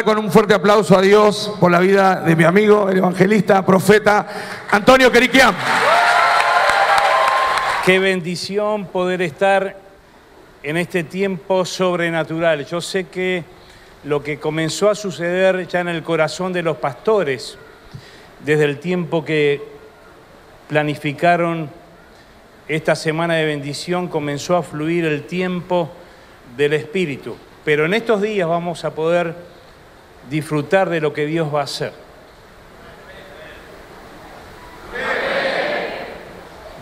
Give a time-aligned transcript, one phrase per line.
[0.00, 4.26] con un fuerte aplauso a Dios por la vida de mi amigo, el evangelista, profeta
[4.70, 5.54] Antonio Queriquian.
[7.84, 9.76] Qué bendición poder estar
[10.62, 12.64] en este tiempo sobrenatural.
[12.64, 13.44] Yo sé que
[14.04, 17.58] lo que comenzó a suceder ya en el corazón de los pastores,
[18.42, 19.62] desde el tiempo que
[20.68, 21.68] planificaron
[22.66, 25.90] esta semana de bendición, comenzó a fluir el tiempo
[26.56, 27.36] del Espíritu.
[27.62, 29.51] Pero en estos días vamos a poder
[30.30, 31.92] disfrutar de lo que Dios va a hacer.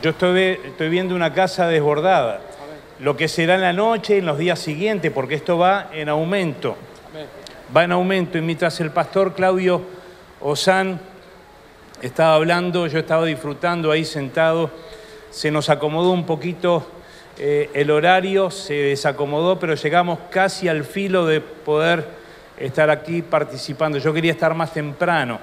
[0.03, 2.41] Yo estoy, viendo una casa desbordada,
[3.01, 6.09] lo que será en la noche y en los días siguientes, porque esto va en
[6.09, 6.77] aumento.
[7.77, 8.39] Va en aumento.
[8.39, 9.83] Y mientras el pastor Claudio
[10.41, 10.99] Osán
[12.01, 14.71] estaba hablando, yo estaba disfrutando ahí sentado,
[15.31, 16.87] se nos acomodó un poquito
[17.43, 22.07] eh, el horario se desacomodó, pero llegamos casi al filo de poder
[22.61, 23.99] estar aquí participando.
[23.99, 25.39] Yo quería estar más temprano,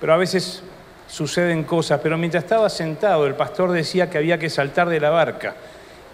[0.00, 0.62] pero a veces
[1.06, 2.00] suceden cosas.
[2.02, 5.54] Pero mientras estaba sentado, el pastor decía que había que saltar de la barca.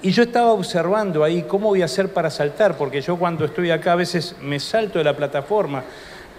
[0.03, 3.71] Y yo estaba observando ahí cómo voy a hacer para saltar, porque yo cuando estoy
[3.71, 5.83] acá a veces me salto de la plataforma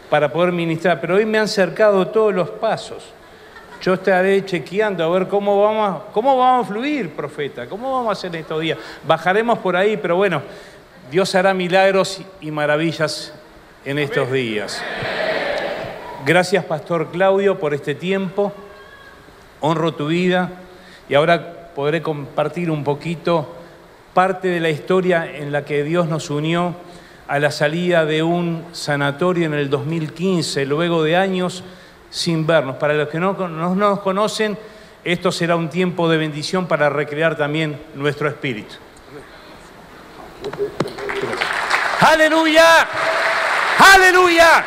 [0.09, 3.03] para poder ministrar, pero hoy me han cercado todos los pasos.
[3.81, 8.11] Yo estaré chequeando a ver cómo vamos, cómo vamos a fluir, profeta, cómo vamos a
[8.13, 8.77] hacer estos días.
[9.07, 10.41] Bajaremos por ahí, pero bueno,
[11.09, 13.33] Dios hará milagros y maravillas
[13.85, 14.81] en estos días.
[16.25, 18.53] Gracias, Pastor Claudio, por este tiempo.
[19.59, 20.51] Honro tu vida
[21.09, 23.55] y ahora podré compartir un poquito
[24.13, 26.75] parte de la historia en la que Dios nos unió
[27.27, 31.63] a la salida de un sanatorio en el 2015, luego de años
[32.09, 32.75] sin vernos.
[32.75, 34.57] Para los que no, nos conocen,
[35.03, 38.75] esto será un tiempo de bendición para recrear también nuestro espíritu.
[42.01, 42.87] Aleluya,
[43.93, 44.63] aleluya.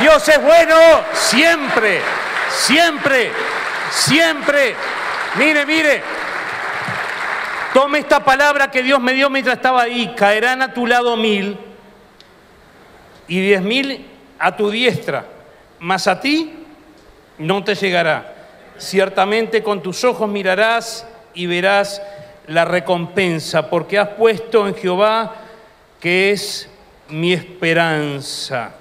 [0.00, 0.76] Dios es bueno
[1.12, 2.00] siempre,
[2.50, 3.30] siempre,
[3.90, 4.74] siempre.
[5.36, 6.02] Mire, mire.
[7.72, 10.14] Tome esta palabra que Dios me dio mientras estaba ahí.
[10.16, 11.58] Caerán a tu lado mil
[13.28, 14.06] y diez mil
[14.38, 15.24] a tu diestra
[15.78, 16.52] mas a ti
[17.38, 18.34] no te llegará.
[18.78, 22.02] Ciertamente con tus ojos mirarás y verás
[22.46, 25.34] la recompensa, porque has puesto en Jehová
[26.00, 26.68] que es
[27.10, 28.74] mi esperanza.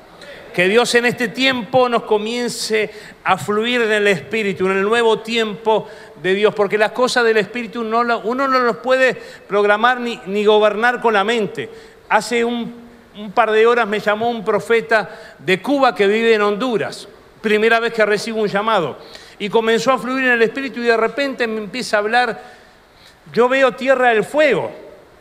[0.54, 2.90] Que Dios en este tiempo nos comience
[3.24, 5.88] a fluir en el Espíritu, en el nuevo tiempo
[6.22, 9.16] de Dios, porque las cosas del Espíritu no uno no las puede
[9.48, 11.70] programar ni, ni gobernar con la mente.
[12.08, 12.86] Hace un
[13.18, 15.10] un par de horas me llamó un profeta
[15.40, 17.08] de Cuba que vive en Honduras,
[17.42, 18.98] primera vez que recibo un llamado,
[19.40, 22.42] y comenzó a fluir en el Espíritu y de repente me empieza a hablar,
[23.32, 24.72] yo veo Tierra del Fuego,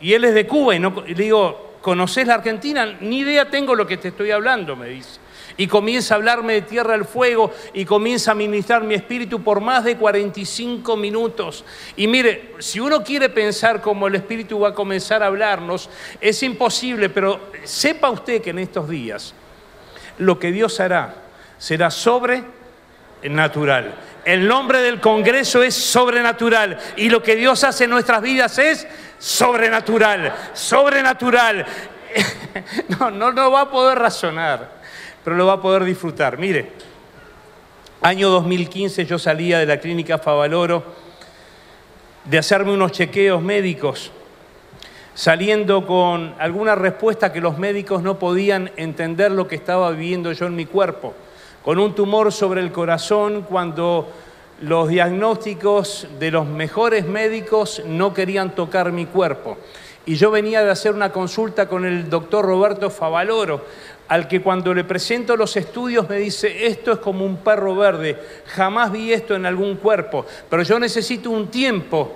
[0.00, 2.96] y él es de Cuba, y, no, le digo, ¿conoces la Argentina?
[3.02, 5.20] Ni idea tengo lo que te estoy hablando, me dice
[5.56, 9.60] y comienza a hablarme de tierra al fuego y comienza a ministrar mi espíritu por
[9.60, 11.64] más de 45 minutos.
[11.96, 15.88] Y mire, si uno quiere pensar cómo el espíritu va a comenzar a hablarnos,
[16.20, 19.34] es imposible, pero sepa usted que en estos días
[20.18, 21.14] lo que Dios hará
[21.58, 23.94] será sobrenatural.
[24.24, 28.86] El nombre del Congreso es sobrenatural y lo que Dios hace en nuestras vidas es
[29.24, 30.32] sobrenatural.
[33.00, 34.84] No, no, no va a poder razonar
[35.24, 36.36] pero lo va a poder disfrutar.
[36.36, 36.70] Mire,
[38.02, 40.84] año 2015 yo salía de la clínica Favaloro
[42.26, 44.12] de hacerme unos chequeos médicos,
[45.14, 50.46] saliendo con alguna respuesta que los médicos no podían entender lo que estaba viviendo yo
[50.46, 51.14] en mi cuerpo,
[51.64, 54.12] con un tumor sobre el corazón cuando
[54.60, 59.58] los diagnósticos de los mejores médicos no querían tocar mi cuerpo.
[60.06, 63.64] Y yo venía de hacer una consulta con el doctor Roberto Favaloro,
[64.08, 68.18] al que cuando le presento los estudios me dice, esto es como un perro verde,
[68.48, 72.14] jamás vi esto en algún cuerpo, pero yo necesito un tiempo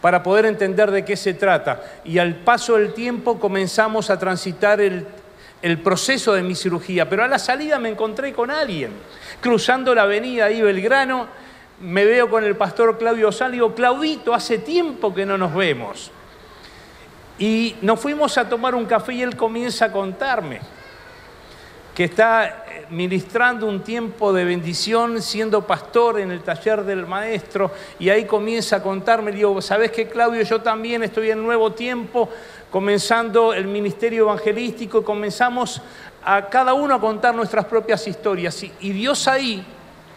[0.00, 1.82] para poder entender de qué se trata.
[2.04, 5.06] Y al paso del tiempo comenzamos a transitar el,
[5.82, 8.92] proceso de mi cirugía, pero a la salida me encontré con alguien,
[9.40, 11.28] cruzando la avenida ahí Belgrano,
[11.80, 16.10] me veo con el pastor Claudio Sal, digo, Claudito, hace tiempo que no nos vemos.
[17.38, 20.60] Y nos fuimos a tomar un café y él comienza a contarme
[21.94, 27.72] que está eh, ministrando un tiempo de bendición siendo pastor en el taller del maestro
[27.98, 30.42] y ahí comienza a contarme, digo, ¿sabes qué Claudio?
[30.42, 32.28] Yo también estoy en nuevo tiempo
[32.70, 35.82] comenzando el ministerio evangelístico, comenzamos
[36.24, 39.64] a cada uno a contar nuestras propias historias y, Dios ahí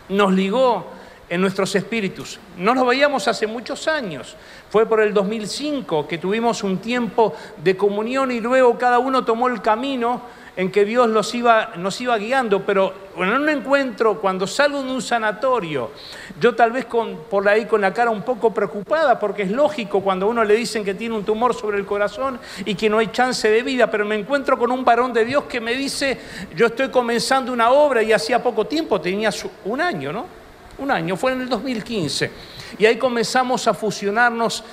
[0.10, 0.86] nos ligó
[1.30, 2.40] en nuestros espíritus.
[2.58, 4.36] No nos veíamos hace muchos años.
[4.70, 7.34] Fue por el 2005 que tuvimos un tiempo
[7.64, 10.22] de comunión y luego cada uno tomó el camino
[10.56, 14.92] en que Dios los iba, nos iba guiando, pero en un encuentro, cuando salgo de
[14.92, 15.92] un sanatorio,
[16.40, 20.28] yo tal vez por ahí con la cara un poco preocupada, porque es lógico cuando
[20.28, 23.08] a uno le dicen que tiene un tumor sobre el corazón y que no hay
[23.08, 26.20] chance de vida, pero me encuentro con un varón de Dios que me dice,
[26.56, 29.32] yo estoy comenzando una obra y hacía poco tiempo, tenía
[29.66, 30.43] un año, ¿no?
[30.84, 32.30] Un año, fue en el 2015.
[32.78, 34.66] Y ahí comenzamos a fusionarnos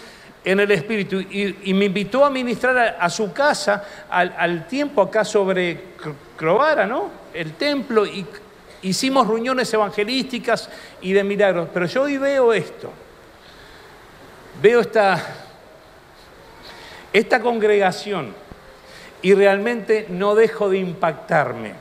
[0.45, 5.95] en el Espíritu y, me invitó a ministrar a, su casa al, tiempo acá sobre
[6.37, 7.11] Crovara, ¿no?
[7.33, 8.27] El templo y
[8.83, 10.69] hicimos reuniones evangelísticas
[11.01, 11.69] y de milagros.
[11.73, 12.91] Pero yo hoy veo esto,
[14.61, 15.25] veo esta,
[17.13, 18.35] esta congregación
[19.23, 21.75] y realmente no dejo de impactarme.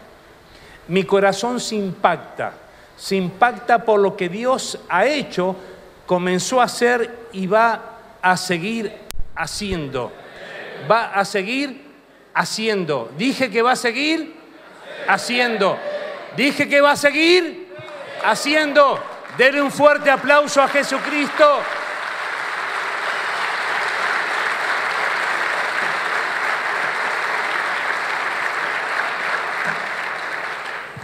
[0.88, 2.69] Mi corazón se impacta,
[3.00, 5.56] se impacta por lo que Dios ha hecho,
[6.06, 8.94] comenzó a hacer y va a seguir
[9.36, 10.12] haciendo.
[10.92, 11.82] Va a seguir
[12.34, 13.10] haciendo.
[13.18, 14.36] Dije que va a seguir
[15.08, 15.80] haciendo.
[16.36, 17.74] Dije que va a seguir
[18.26, 19.00] haciendo.
[19.38, 21.60] Denle un fuerte aplauso a Jesucristo.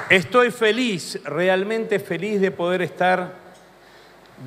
[0.10, 3.34] Estoy feliz, realmente feliz de poder estar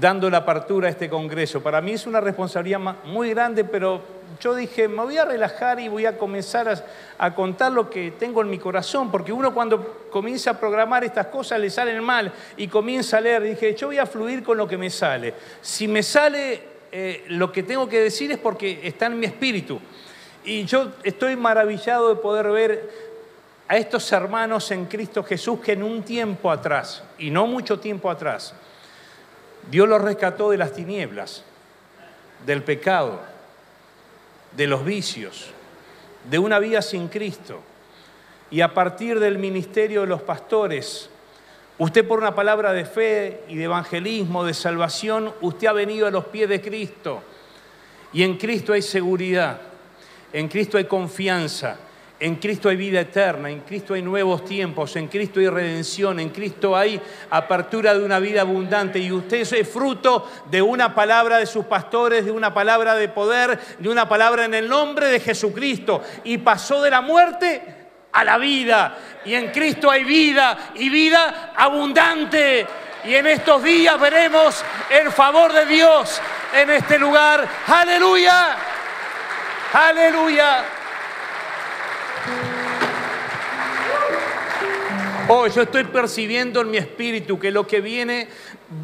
[0.00, 1.60] dando la apertura a este Congreso.
[1.60, 4.00] Para mí es una responsabilidad muy grande, pero
[4.40, 6.84] yo dije, me voy a relajar y voy a comenzar
[7.18, 11.26] a, contar lo que tengo en mi corazón, porque uno cuando comienza a programar estas
[11.26, 14.68] cosas le salen mal y comienza a leer, dije, yo voy a fluir con lo
[14.68, 15.34] que me sale.
[15.60, 16.62] Si me sale
[16.92, 19.80] eh, lo que tengo que decir es porque está en mi espíritu.
[20.44, 23.07] Y yo estoy maravillado de poder ver
[23.68, 28.10] a estos hermanos en Cristo Jesús que en un tiempo atrás, y no mucho tiempo
[28.10, 28.54] atrás,
[29.70, 31.44] Dios los rescató de las tinieblas,
[32.46, 33.20] del pecado,
[34.56, 35.50] de los vicios,
[36.30, 37.60] de una vida sin Cristo.
[38.50, 41.10] Y a partir del ministerio de los pastores,
[41.76, 46.10] usted por una palabra de fe y de evangelismo, de salvación, usted ha venido a
[46.10, 47.22] los pies de Cristo.
[48.14, 49.60] Y en Cristo hay seguridad,
[50.32, 51.76] en Cristo hay confianza,
[52.20, 56.30] en Cristo hay vida eterna, en Cristo hay nuevos tiempos, en Cristo hay redención, en
[56.30, 57.00] Cristo hay
[57.30, 62.24] apertura de una vida abundante y usted es fruto de una palabra de sus pastores,
[62.24, 66.82] de una palabra de poder, de una palabra en el nombre de Jesucristo y pasó
[66.82, 67.62] de la muerte
[68.10, 72.66] a la vida y en Cristo hay vida y vida abundante
[73.04, 76.20] y en estos días veremos el favor de Dios
[76.52, 77.46] en este lugar.
[77.68, 78.56] Aleluya,
[79.72, 80.77] aleluya.
[85.30, 88.28] Oh, yo estoy percibiendo en mi espíritu que lo que viene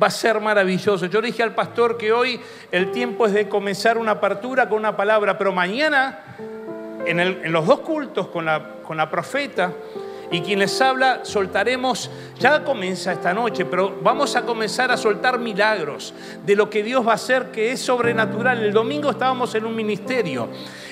[0.02, 1.06] va a ser maravilloso.
[1.06, 2.38] Yo dije al pastor que hoy
[2.70, 6.18] el tiempo es de comenzar una apertura con una palabra, pero mañana,
[7.06, 9.72] en, los dos cultos con la, con la profeta
[10.30, 15.38] y quien les habla, soltaremos, ya comienza esta noche, pero vamos a comenzar a soltar
[15.38, 16.12] milagros
[16.44, 18.62] de lo que Dios va a hacer, que es sobrenatural.
[18.62, 20.48] El domingo estábamos en un ministerio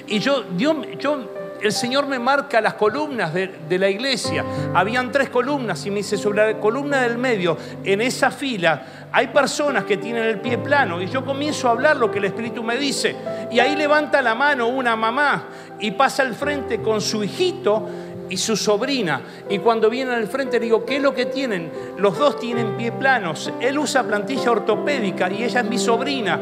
[0.07, 4.45] y yo, Dios, yo el Señor me marca las columnas de, la iglesia.
[4.75, 9.29] Habían tres columnas y me dice, sobre la columna del medio, en esa fila, hay
[9.29, 12.63] personas que tienen el pie plano y yo comienzo a hablar lo que el Espíritu
[12.63, 13.15] me dice.
[13.51, 15.45] Y ahí levanta la mano una mamá
[15.79, 17.89] y pasa al frente con su hijito
[18.29, 19.21] y su sobrina.
[19.49, 21.71] Y cuando vienen al frente digo, ¿qué es lo que tienen?
[21.97, 23.53] Los dos tienen pie planos.
[23.61, 26.41] Él usa plantilla ortopédica y ella es mi sobrina.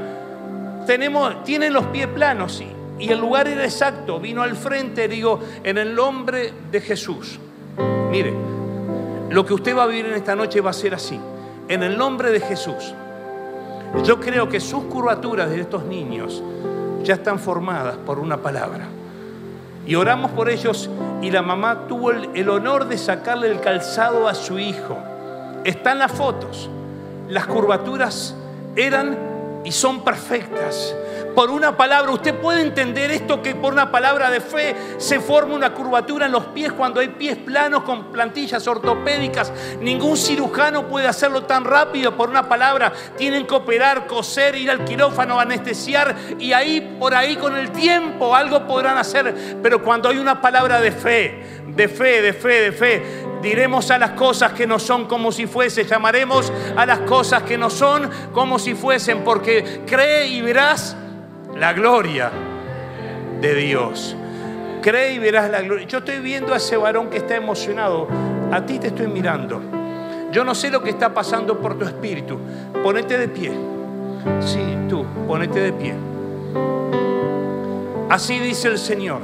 [0.86, 4.20] Tenemos, tienen los pies planos y el lugar era exacto.
[4.20, 7.38] Vino al frente, digo, en el nombre de Jesús.
[8.10, 8.34] Mire,
[9.30, 11.18] lo que usted va a vivir en esta noche va a ser así.
[11.68, 12.94] En el nombre de Jesús.
[14.04, 16.42] Yo creo que sus curvaturas de estos niños
[17.02, 18.86] ya están formadas por una palabra.
[19.86, 20.90] Y oramos por ellos
[21.22, 24.96] y la mamá tuvo el, el honor de sacarle el calzado a su hijo.
[25.64, 26.68] Están las fotos.
[27.28, 28.34] Las curvaturas
[28.76, 29.16] eran
[29.64, 30.94] y son perfectas
[31.40, 32.12] por una palabra.
[32.12, 36.32] Usted puede entender esto que por una palabra de fe se forma una curvatura en
[36.32, 39.50] los pies cuando hay pies planos con plantillas ortopédicas.
[39.80, 42.92] Ningún cirujano puede hacerlo tan rápido por una palabra.
[43.16, 48.36] Tienen que operar, coser, ir al quirófano, anestesiar y ahí por ahí con el tiempo
[48.36, 49.34] algo podrán hacer.
[49.62, 53.02] Pero cuando hay una palabra de fe, de fe, de fe, de fe,
[53.40, 57.56] diremos a las cosas que no son como si fuesen, llamaremos a las cosas que
[57.56, 60.98] no son como si fuesen, porque cree y verás
[61.56, 62.30] la gloria
[63.40, 64.16] de Dios.
[64.82, 65.86] Cree y verás la gloria.
[65.86, 68.08] Yo estoy viendo a ese varón que está emocionado.
[68.50, 69.60] A ti te estoy mirando.
[70.32, 72.38] Yo no sé lo que está pasando por tu espíritu.
[72.82, 73.52] Ponete de pie.
[74.40, 75.94] Sí, tú, ponete de pie.
[78.08, 79.20] Así dice el Señor.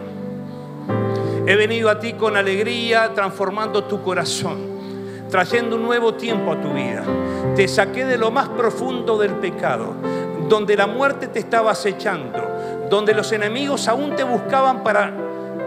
[1.47, 4.77] He venido a ti con alegría, transformando tu corazón
[5.31, 7.05] trayendo un nuevo tiempo a tu vida.
[7.55, 9.95] Te saqué de lo más profundo del pecado,
[10.49, 15.13] donde la muerte te estaba acechando, donde los enemigos aún te buscaban para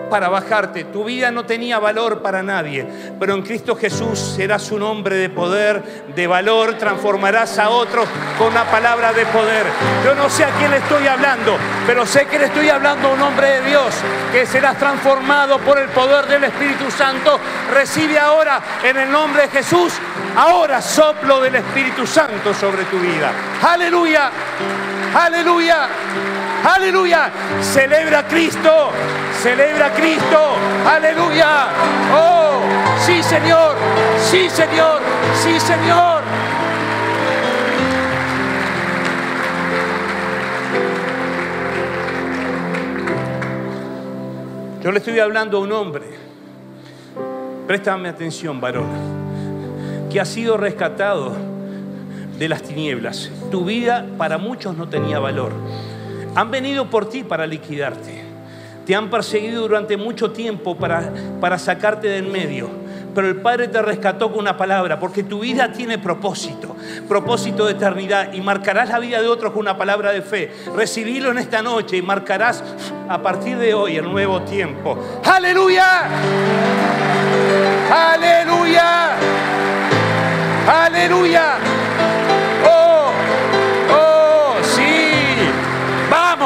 [0.09, 0.86] para bajarte.
[0.86, 2.86] Tu vida no tenía valor para nadie,
[3.19, 5.81] pero en Cristo Jesús serás un hombre de poder,
[6.15, 8.07] de valor, transformarás a otros
[8.38, 9.65] con una palabra de poder.
[10.03, 13.13] Yo no sé a quién le estoy hablando, pero sé que le estoy hablando a
[13.13, 13.93] un hombre de Dios,
[14.31, 17.39] que serás transformado por el poder del Espíritu Santo.
[17.74, 19.93] Recibe ahora en el nombre de Jesús,
[20.39, 23.31] ahora soplo del Espíritu Santo sobre tu vida.
[23.62, 24.31] Aleluya,
[25.13, 25.89] aleluya.
[26.63, 27.31] Aleluya.
[27.62, 28.91] Celebra a Cristo.
[29.41, 30.55] Celebra a Cristo.
[30.86, 31.67] Aleluya.
[32.13, 32.60] Oh,
[33.05, 33.75] sí Señor.
[34.29, 35.01] Sí Señor.
[35.41, 36.24] Sí Señor.
[44.81, 46.05] Yo le estoy hablando a un hombre.
[47.67, 49.18] Préstame atención, varón.
[50.10, 51.34] Que ha sido rescatado
[52.38, 53.30] de las tinieblas.
[53.51, 55.51] Tu vida para muchos no tenía valor.
[56.36, 58.24] Han venido por ti para liquidarte.
[58.86, 62.70] Te han perseguido durante mucho tiempo para, para sacarte del medio.
[63.13, 66.75] Pero el Padre te rescató con una palabra, porque tu vida tiene propósito,
[67.08, 70.51] propósito de eternidad, y marcarás la vida de otros con una palabra de fe.
[70.75, 72.63] Recibilo en esta noche y marcarás
[73.08, 74.98] a partir de hoy el nuevo tiempo.
[75.25, 76.08] Aleluya.
[77.92, 79.18] Aleluya.
[80.68, 81.58] Aleluya.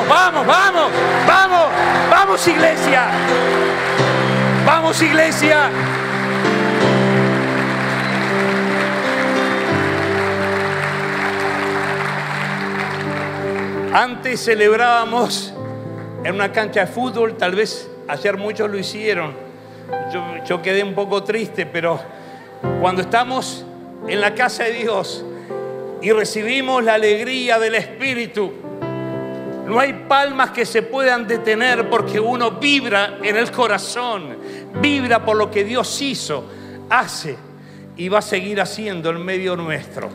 [0.07, 0.91] vamos, vamos,
[1.27, 1.67] vamos,
[2.09, 3.07] vamos iglesia.
[4.65, 5.69] Vamos iglesia.
[13.93, 15.53] Antes celebrábamos
[16.23, 19.35] en una cancha de fútbol, tal vez ayer muchos lo hicieron.
[20.11, 21.99] Yo, yo, quedé un poco triste, pero
[22.81, 23.65] cuando estamos
[24.07, 25.25] en la casa de Dios
[26.01, 28.51] y recibimos la alegría del Espíritu,
[29.65, 34.37] no hay palmas que se puedan detener porque uno vibra en el corazón,
[34.81, 36.45] vibra por lo que Dios hizo,
[36.89, 37.37] hace
[37.95, 40.09] y va a seguir haciendo en medio nuestro.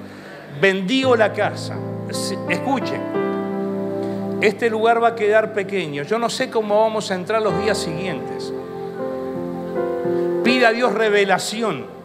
[0.61, 1.77] Bendigo la casa.
[2.49, 3.01] Escuchen,
[4.41, 6.03] este lugar va a quedar pequeño.
[6.03, 8.53] Yo no sé cómo vamos a entrar los días siguientes.
[10.45, 11.98] Pida a Dios revelación.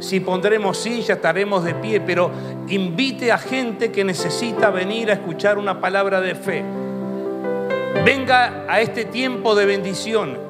[0.00, 2.30] Si pondremos silla, estaremos de pie, pero
[2.68, 6.64] invite a gente que necesita venir a escuchar una palabra de fe
[8.04, 10.47] venga a este tiempo de bendición.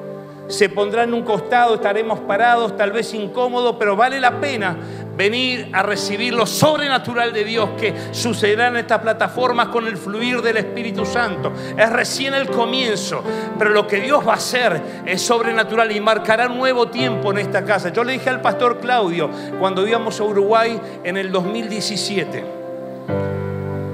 [0.49, 4.75] Se pondrá en un costado, estaremos parados, tal vez incómodos, pero vale la pena
[5.15, 10.41] venir a recibir lo sobrenatural de Dios que sucederá en estas plataformas con el fluir
[10.41, 11.51] del Espíritu Santo.
[11.77, 13.21] Es recién el comienzo,
[13.57, 17.63] pero lo que Dios va a hacer es sobrenatural y marcará nuevo tiempo en esta
[17.65, 17.89] casa.
[17.89, 19.29] Yo le dije al pastor Claudio
[19.59, 22.43] cuando íbamos a Uruguay en el 2017,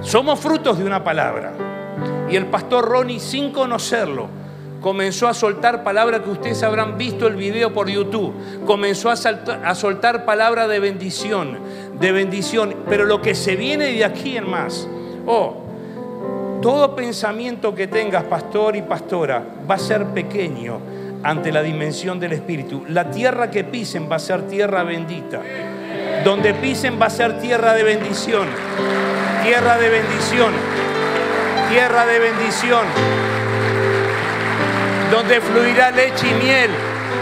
[0.04, 1.54] somos frutos de una palabra.
[2.30, 4.30] Y el pastor Ronnie, sin conocerlo,
[4.86, 8.36] comenzó a soltar palabras que ustedes habrán visto el video por YouTube.
[8.68, 9.16] Comenzó a,
[9.74, 11.58] soltar palabras de bendición,
[12.00, 12.76] de bendición.
[12.88, 14.88] Pero lo que se viene de aquí en más,
[15.26, 15.56] oh,
[16.62, 20.78] todo pensamiento que tengas, pastor y pastora, va a ser pequeño
[21.24, 22.84] ante la dimensión del Espíritu.
[22.88, 25.42] La tierra que pisen va a ser tierra bendita.
[26.24, 28.46] Donde pisen va a ser tierra de bendición.
[29.42, 30.54] Tierra de bendición
[31.70, 32.86] tierra de bendición,
[35.12, 36.72] donde fluirá leche y miel,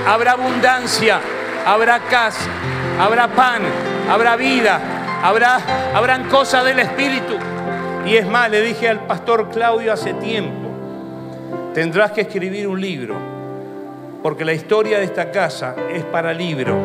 [0.08, 1.20] habrá abundancia,
[1.66, 2.50] habrá casa,
[3.00, 3.64] habrá pan,
[4.10, 4.80] habrá vida,
[5.24, 5.60] habrá,
[5.94, 7.36] habrán cosas del Espíritu.
[8.06, 10.70] Y es más, le dije al pastor Claudio hace tiempo,
[11.74, 13.16] tendrás que escribir un libro,
[14.22, 16.78] porque la historia de esta casa es para libro,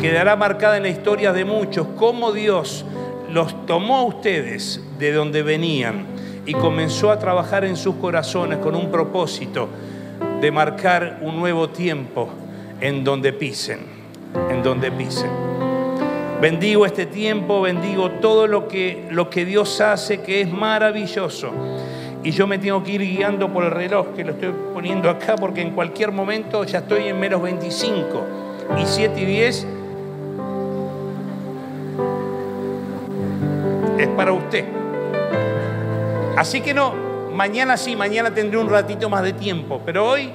[0.00, 2.84] quedará marcada en la historia de muchos, cómo Dios
[3.30, 6.06] los tomó a ustedes de donde venían
[6.44, 9.68] y comenzó a trabajar en sus corazones con un propósito
[10.42, 12.28] de marcar un nuevo tiempo
[12.80, 13.78] en donde pisen,
[14.50, 15.30] en donde pisen.
[16.40, 21.52] Bendigo este tiempo, bendigo todo lo que, lo que Dios hace, que es maravilloso.
[22.24, 25.36] Y yo me tengo que ir guiando por el reloj, que lo estoy poniendo acá,
[25.36, 28.24] porque en cualquier momento ya estoy en menos 25.
[28.80, 29.66] Y 7 y 10
[33.98, 34.64] es para usted.
[36.36, 40.30] Así que no, mañana sí, mañana tendré un ratito más de tiempo, pero hoy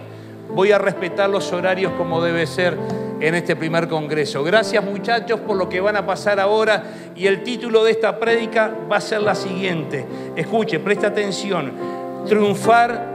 [0.49, 2.77] voy a respetar los horarios como debe ser
[3.19, 4.43] en este primer congreso.
[4.43, 6.83] Gracias muchachos por lo que van a pasar ahora
[7.15, 10.05] y el título de esta prédica va a ser la siguiente.
[10.35, 11.71] Escuche, presta atención.
[12.27, 13.05] Triunfar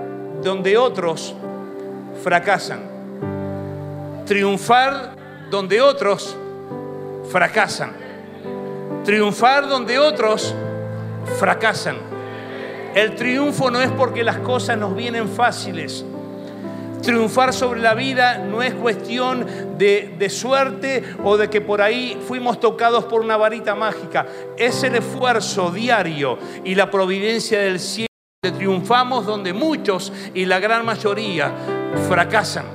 [0.43, 1.35] donde otros
[2.23, 2.81] fracasan.
[4.27, 5.15] Triunfar
[5.51, 6.37] donde otros
[7.31, 7.93] fracasan.
[9.05, 10.55] Triunfar donde otros
[11.39, 12.12] fracasan.
[12.95, 16.05] El triunfo no es porque las cosas nos vienen fáciles.
[17.03, 19.45] Triunfar sobre la vida no es cuestión
[19.77, 24.27] de, suerte o de que por ahí fuimos tocados por una varita mágica.
[24.57, 28.07] Es el esfuerzo diario y la providencia del cielo.
[28.41, 31.53] Triunfamos donde muchos y la gran mayoría
[32.09, 32.67] fracasan.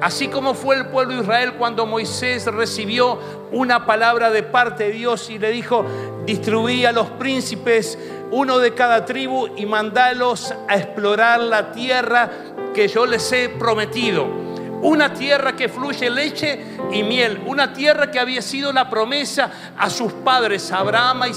[0.00, 3.20] Así como fue el pueblo de Israel cuando Moisés recibió
[3.52, 5.84] una palabra de parte de Dios y le dijo,
[6.26, 7.96] distribuí a los príncipes,
[8.32, 12.30] uno de cada tribu, y mandalos a explorar la tierra
[12.74, 14.42] que yo les he prometido
[14.82, 16.58] una tierra que fluye leche
[16.90, 21.28] y miel, una tierra que había sido la promesa a sus padres, a Abraham, a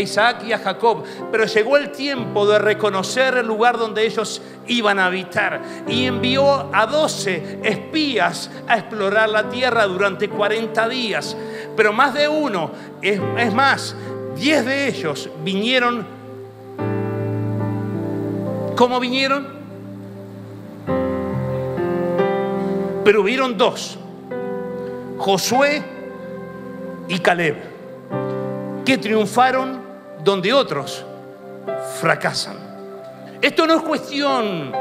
[0.00, 1.04] Isaac, y a Jacob.
[1.30, 6.68] Pero llegó el tiempo de reconocer el lugar donde ellos iban a habitar y envió
[6.74, 11.36] a doce espías a explorar la tierra durante 40 días.
[11.76, 13.94] Pero más de uno, es más,
[14.36, 16.06] diez de ellos vinieron.
[18.76, 19.56] ¿Cómo vinieron?
[23.04, 23.98] Pero hubieron dos,
[25.16, 25.82] Josué
[27.08, 27.56] y Caleb,
[28.84, 29.80] que triunfaron
[30.22, 31.04] donde otros
[32.00, 32.56] fracasan.
[33.40, 34.72] Esto no es cuestión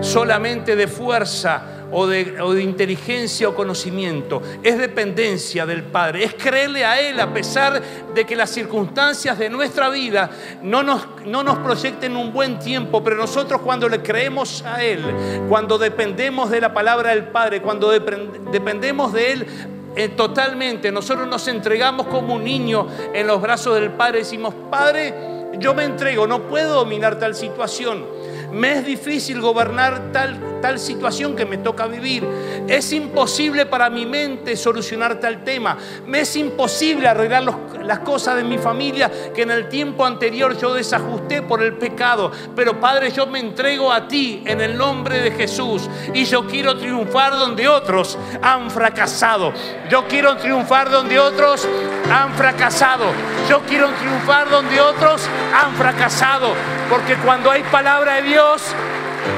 [0.00, 1.62] solamente de fuerza
[1.94, 7.80] o de, inteligencia o conocimiento, es dependencia del Padre, es creerle a Él a pesar
[8.12, 10.28] de que las circunstancias de nuestra vida
[10.60, 15.04] no nos, no nos proyecten un buen tiempo, pero nosotros cuando le creemos a Él,
[15.48, 19.46] cuando dependemos de la palabra del Padre, cuando dependemos de Él,
[19.94, 25.14] eh, totalmente, nosotros nos entregamos como un niño en los brazos del Padre, decimos, Padre,
[25.60, 28.04] yo me entrego, no puedo dominar tal situación
[28.54, 32.24] me es difícil gobernar tal, tal situación que me toca vivir.
[32.68, 35.76] Es imposible para mi mente solucionar tal tema.
[36.06, 37.42] Me es imposible arreglar
[37.82, 42.30] las cosas de mi familia que en el tiempo anterior yo desajusté por el pecado.
[42.54, 46.76] Pero Padre, yo me entrego a ti en el nombre de Jesús y yo quiero
[46.78, 49.52] triunfar donde otros han fracasado.
[49.90, 51.66] Yo quiero triunfar donde otros
[52.10, 53.06] han fracasado.
[53.48, 56.52] Yo quiero triunfar donde otros han fracasado.
[56.88, 58.43] Porque cuando hay palabra de Dios,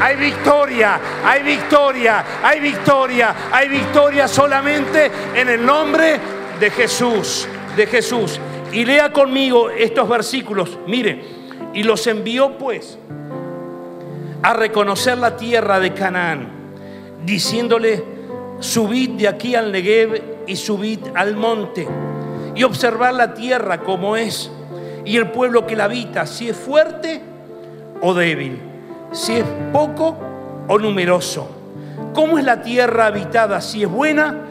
[0.01, 6.19] hay victoria, hay victoria, hay victoria, hay victoria solamente en el nombre
[6.61, 8.39] de Jesús, de Jesús.
[8.73, 11.25] Y lea conmigo estos versículos, mire,
[11.73, 12.99] y los envió pues
[14.43, 16.49] a reconocer la tierra de Canaán,
[17.25, 18.05] diciéndole,
[18.61, 21.87] subid de aquí al Negev y subid al monte
[22.55, 24.51] y observar la tierra como es
[25.05, 27.21] y el pueblo que la habita, si es fuerte
[28.01, 28.66] o débil
[29.17, 30.15] si es poco
[30.69, 31.49] o numeroso.
[32.13, 33.61] ¿Cómo es la tierra habitada?
[33.61, 34.43] Si es buena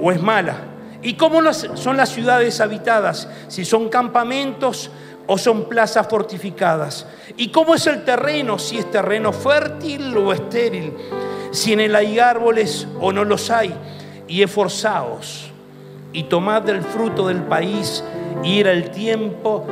[0.00, 0.56] o es mala.
[1.02, 3.28] ¿Y cómo son las ciudades habitadas?
[3.48, 4.90] Si son campamentos
[5.26, 7.06] o son plazas fortificadas.
[7.36, 8.58] ¿Y cómo es el terreno?
[8.58, 10.94] Si es terreno fértil o estéril.
[11.50, 13.74] Si en él hay árboles o no los hay.
[14.28, 15.50] Y esforzaos
[16.12, 18.04] y tomad del fruto del país
[18.44, 19.66] y era el tiempo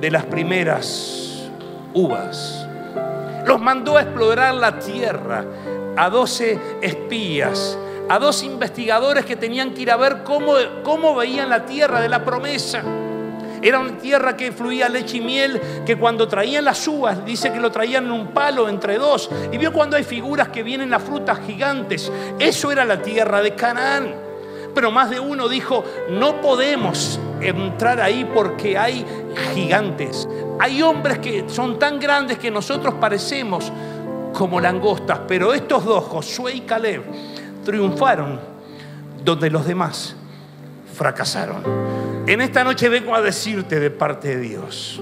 [0.00, 1.50] de las primeras
[1.94, 2.63] uvas
[3.46, 5.44] los mandó a explorar la tierra
[5.96, 7.78] a doce espías,
[8.08, 12.08] a dos investigadores que tenían que ir a ver cómo, cómo veían la tierra de
[12.08, 12.82] la promesa.
[13.62, 17.60] Era una tierra que fluía leche y miel, que cuando traían las uvas, dice que
[17.60, 19.30] lo traían en un palo entre dos.
[19.50, 22.12] Y vio cuando hay figuras que vienen las frutas gigantes.
[22.38, 24.14] Eso era la tierra de Canaán.
[24.74, 29.06] Pero más de uno dijo, no podemos entrar ahí porque hay
[29.54, 30.28] gigantes.
[30.58, 33.72] Hay hombres que son tan grandes que nosotros parecemos
[34.32, 37.02] como langostas, pero estos dos, Josué y Caleb,
[37.64, 38.40] triunfaron
[39.24, 40.16] donde los demás
[40.94, 41.62] fracasaron.
[42.26, 45.00] En esta noche vengo a decirte de parte de Dios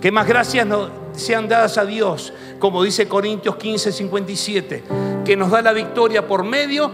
[0.00, 0.66] que más gracias
[1.12, 4.84] sean dadas a Dios, como dice Corintios 15, 57,
[5.24, 6.90] que nos da la victoria por medio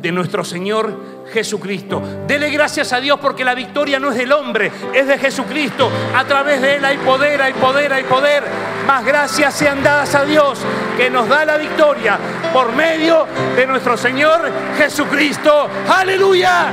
[0.00, 2.02] de nuestro Señor Jesucristo.
[2.26, 5.90] Dele gracias a Dios porque la victoria no es del hombre, es de Jesucristo.
[6.14, 8.44] A través de Él hay poder, hay poder, hay poder.
[8.86, 10.58] Más gracias sean dadas a Dios
[10.96, 12.18] que nos da la victoria
[12.52, 15.68] por medio de nuestro Señor Jesucristo.
[15.88, 16.70] Aleluya.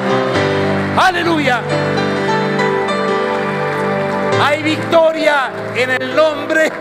[0.97, 1.61] Aleluya.
[4.41, 6.71] Hay victoria en el nombre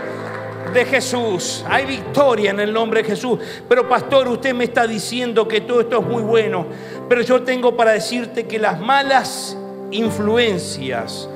[0.75, 1.63] de Jesús.
[1.67, 3.39] Hay victoria en el nombre de Jesús.
[3.67, 6.67] Pero pastor, usted me está diciendo que todo esto es muy bueno.
[7.07, 9.57] Pero yo tengo para decirte que las malas
[9.91, 11.29] influencias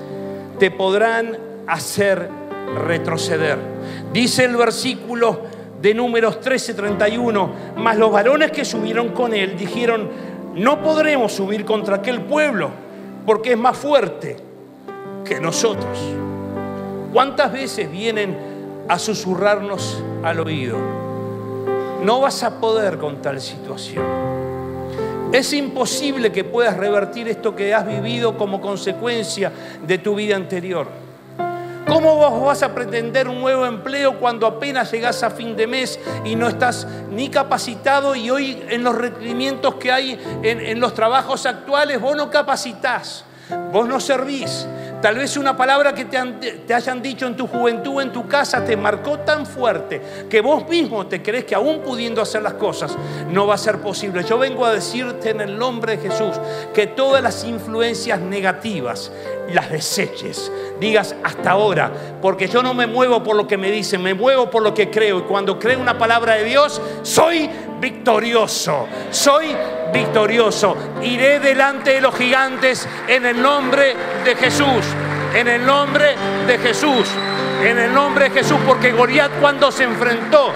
[0.58, 2.30] te podrán hacer
[2.86, 3.58] retroceder.
[4.12, 5.42] Dice el versículo
[5.82, 10.10] de números 13:31, mas los varones que subieron con él dijeron,
[10.56, 12.70] no podremos subir contra aquel pueblo
[13.26, 14.38] porque es más fuerte
[15.24, 15.98] que nosotros.
[17.14, 18.36] ¿Cuántas veces vienen
[18.88, 20.78] a susurrarnos al oído?
[22.04, 24.49] No vas a poder con tal situación.
[25.32, 29.52] Es imposible que puedas revertir esto que has vivido como consecuencia
[29.86, 30.88] de tu vida anterior.
[31.88, 36.00] ¿Cómo vos vas a pretender un nuevo empleo cuando apenas llegas a fin de mes
[36.24, 41.46] y no estás ni capacitado y hoy en los requerimientos que hay en, los trabajos
[41.46, 43.24] actuales vos no capacitas,
[43.72, 44.68] vos no servís?
[45.02, 48.76] Tal vez una palabra que te, hayan dicho en tu juventud, en tu casa, te
[48.76, 52.98] marcó tan fuerte que vos mismo te crees que aún pudiendo hacer las cosas
[53.30, 54.26] no va a ser posible.
[54.26, 56.36] Yo vengo a decirte en el nombre de Jesús
[56.74, 59.12] que todas las influencias negativas
[59.54, 60.52] las deseches.
[60.80, 64.50] Digas hasta ahora, porque yo no me muevo por lo que me dicen, me muevo
[64.50, 65.20] por lo que creo.
[65.20, 68.88] Y cuando creo una palabra de Dios, soy victorioso.
[69.12, 69.56] Soy
[69.94, 70.76] victorioso.
[71.02, 74.86] Iré delante de los gigantes en el nombre de Jesús.
[75.34, 76.16] En el nombre
[76.48, 77.10] de Jesús.
[77.64, 78.58] En el nombre de Jesús.
[78.66, 80.52] Porque Goliat cuando se enfrentó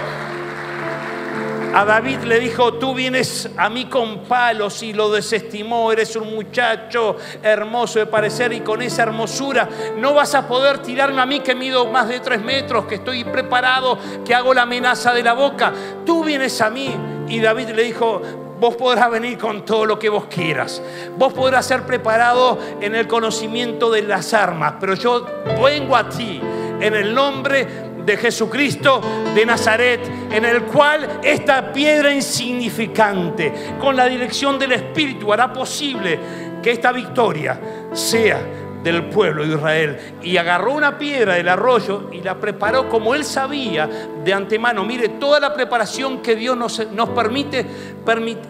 [1.76, 6.36] a David le dijo, tú vienes a mí con palos y lo desestimó, eres un
[6.36, 11.40] muchacho hermoso de parecer y con esa hermosura no vas a poder tirarme a mí
[11.40, 15.34] que mido más de tres metros, que estoy preparado, que hago la amenaza de la
[15.34, 15.74] boca.
[16.06, 16.96] Tú vienes a mí.
[17.28, 18.22] Y David le dijo,
[18.60, 20.82] vos podrás venir con todo lo que vos quieras.
[21.18, 25.26] Vos podrás ser preparado en el conocimiento de las armas, pero yo
[25.62, 26.40] vengo a ti
[26.80, 27.68] en el nombre
[28.06, 29.02] de Jesucristo
[29.34, 36.20] de Nazaret, en el cual esta piedra insignificante, con la dirección del Espíritu, hará posible
[36.62, 37.60] que esta victoria
[37.94, 38.40] sea
[38.84, 40.00] del pueblo de Israel.
[40.22, 43.90] Y agarró una piedra del arroyo y la preparó como él sabía
[44.24, 44.84] de antemano.
[44.84, 47.66] Mire, toda la preparación que Dios nos, nos permite,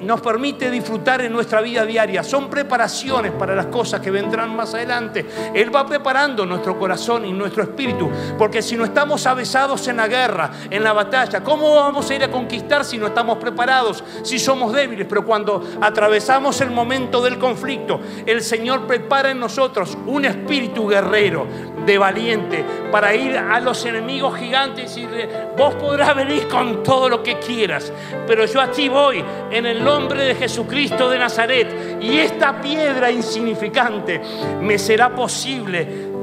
[0.02, 4.74] nos permite disfrutar en nuestra vida diaria son preparaciones para las cosas que vendrán más
[4.74, 5.26] adelante.
[5.54, 8.10] Él va preparando nuestro corazón y nuestro espíritu.
[8.38, 12.24] Porque si no estamos avesados en la guerra, en la batalla, ¿cómo vamos a ir
[12.24, 15.08] a conquistar si no estamos preparados, si somos débiles?
[15.08, 21.46] Pero cuando atravesamos el momento del conflicto, el Señor prepara en nosotros un espíritu guerrero,
[21.86, 27.10] de valiente, para ir a los enemigos gigantes y decirle, vos podrás venir con todo
[27.10, 27.92] lo que quieras,
[28.26, 34.22] pero yo aquí voy en el nombre de Jesucristo de Nazaret y esta piedra insignificante
[34.62, 36.14] me será posible.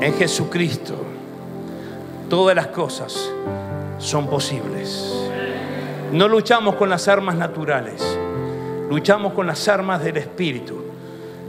[0.00, 0.94] En Jesucristo
[2.28, 3.30] todas las cosas
[3.98, 5.30] son posibles.
[6.12, 8.13] No luchamos con las armas naturales
[8.88, 10.82] luchamos con las armas del Espíritu.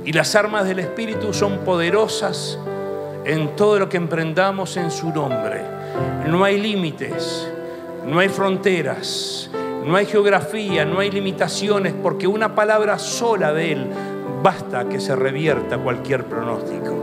[0.03, 2.59] Y las armas del Espíritu son poderosas
[3.25, 5.61] en todo lo que emprendamos en su nombre.
[6.27, 7.49] No hay límites,
[8.05, 9.49] no hay fronteras,
[9.85, 13.87] no hay geografía, no hay limitaciones, porque una palabra sola de Él
[14.43, 16.95] basta que se revierta cualquier pronóstico.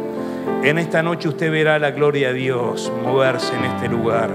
[0.62, 4.31] En esta noche usted verá la gloria de Dios moverse en este lugar.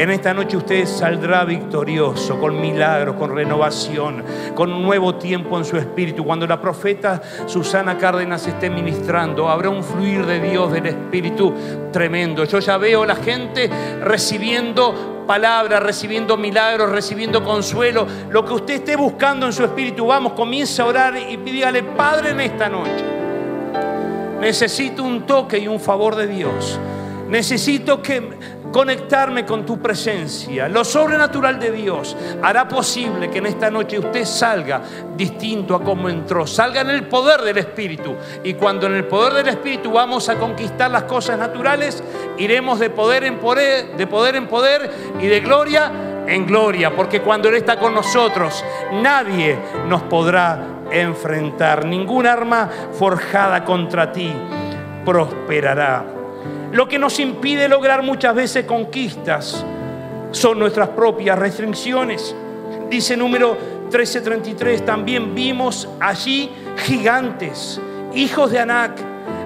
[0.00, 5.64] En esta noche usted saldrá victorioso, con milagros, con renovación, con un nuevo tiempo en
[5.66, 6.24] su espíritu.
[6.24, 11.52] Cuando la profeta Susana Cárdenas esté ministrando, habrá un fluir de Dios, del espíritu
[11.92, 12.44] tremendo.
[12.44, 13.68] Yo ya veo la gente
[14.02, 18.06] recibiendo palabras, recibiendo milagros, recibiendo consuelo.
[18.30, 22.30] Lo que usted esté buscando en su espíritu, vamos, comience a orar y pídale, Padre,
[22.30, 23.04] en esta noche.
[24.40, 26.80] Necesito un toque y un favor de Dios.
[27.28, 30.68] Necesito que conectarme con tu presencia.
[30.68, 34.80] Lo sobrenatural de Dios hará posible que en esta noche usted salga
[35.16, 38.14] distinto a como entró, salga en el poder del Espíritu.
[38.44, 42.02] Y cuando en el poder del Espíritu vamos a conquistar las cosas naturales,
[42.38, 45.90] iremos de poder en poder, de poder en poder y de gloria
[46.26, 51.84] en gloria, porque cuando Él está con nosotros, nadie nos podrá enfrentar.
[51.84, 54.32] Ningún arma forjada contra ti
[55.04, 56.19] prosperará.
[56.72, 59.64] Lo que nos impide lograr muchas veces conquistas
[60.30, 62.34] son nuestras propias restricciones.
[62.88, 67.80] Dice número 1333, también vimos allí gigantes,
[68.14, 69.00] hijos de Anac,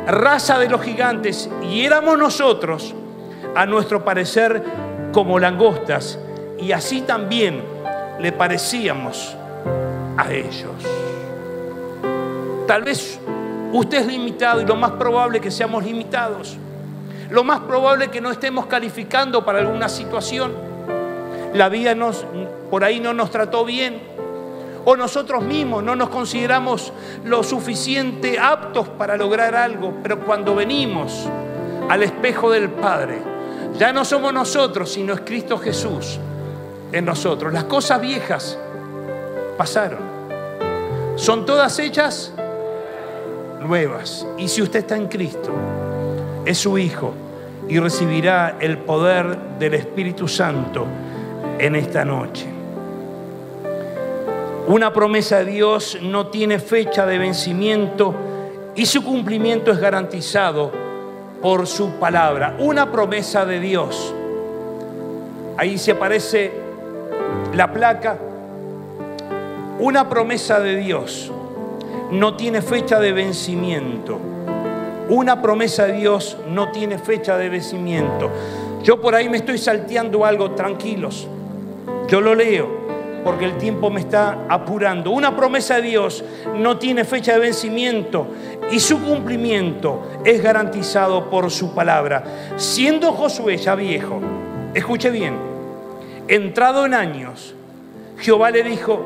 [0.07, 2.95] raza de los gigantes, y éramos nosotros,
[3.55, 4.63] a nuestro parecer,
[5.13, 6.19] como langostas,
[6.61, 7.63] y así también
[8.21, 9.35] le parecíamos
[10.19, 10.75] a ellos.
[12.67, 13.19] Tal vez
[13.73, 16.59] usted es limitado y lo más probable es que seamos limitados
[17.31, 20.53] lo más probable es que no estemos calificando para alguna situación.
[21.55, 22.27] La vida nos,
[22.71, 24.15] por ahí no nos trató bien.
[24.87, 26.93] O nosotros mismos no nos consideramos
[27.25, 29.95] lo suficiente aptos para lograr algo.
[30.03, 31.29] Pero cuando venimos
[31.89, 33.19] al espejo del Padre.
[33.79, 36.19] Ya no somos nosotros, sino es Cristo Jesús
[36.93, 37.53] en nosotros.
[37.53, 38.59] Las cosas viejas
[39.57, 40.01] pasaron.
[41.17, 42.33] Son todas hechas
[43.61, 44.27] nuevas.
[44.39, 45.53] Y si usted está en Cristo,
[46.45, 47.13] es su Hijo
[47.69, 50.87] y recibirá el poder del Espíritu Santo
[51.59, 52.47] en esta noche.
[54.67, 58.15] Una promesa de Dios no tiene fecha de vencimiento
[58.75, 60.73] y su cumplimiento es garantizado
[61.43, 62.57] por su palabra.
[62.59, 64.15] Una promesa de Dios.
[65.59, 66.51] Ahí se aparece
[67.55, 68.19] la placa.
[69.79, 71.31] Una promesa de Dios
[72.11, 74.19] no tiene fecha de vencimiento.
[75.09, 78.31] Una promesa de Dios no tiene fecha de vencimiento.
[78.83, 81.29] Yo por ahí me estoy salteando algo, tranquilos.
[82.09, 82.85] Yo lo leo
[83.25, 85.11] porque el tiempo me está apurando.
[85.11, 86.25] Una promesa de Dios
[86.57, 88.27] no tiene fecha de vencimiento
[88.71, 92.25] y su cumplimiento es garantizado por su palabra.
[92.57, 94.21] Siendo Josué ya viejo,
[94.75, 95.37] escuche bien,
[96.29, 97.55] entrado en años,
[98.19, 99.05] Jehová le dijo,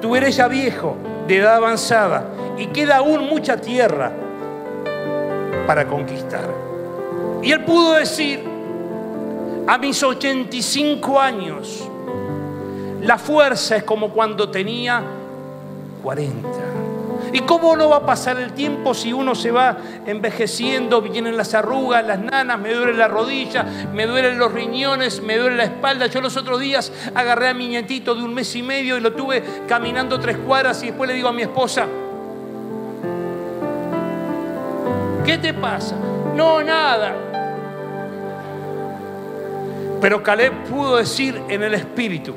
[0.00, 2.24] tú eres ya viejo, de edad avanzada,
[2.58, 4.12] y queda aún mucha tierra
[5.66, 6.48] para conquistar.
[7.42, 8.40] Y él pudo decir,
[9.66, 11.88] a mis 85 años,
[13.02, 15.02] la fuerza es como cuando tenía
[16.02, 16.48] 40.
[17.32, 21.54] ¿Y cómo no va a pasar el tiempo si uno se va envejeciendo, vienen las
[21.54, 26.06] arrugas, las nanas, me duele la rodilla, me duelen los riñones, me duele la espalda?
[26.06, 29.12] Yo los otros días agarré a mi nietito de un mes y medio y lo
[29.12, 31.86] tuve caminando tres cuadras y después le digo a mi esposa,
[35.24, 35.96] ¿qué te pasa?
[36.34, 37.14] No, nada.
[40.00, 42.34] Pero Caleb pudo decir en el espíritu,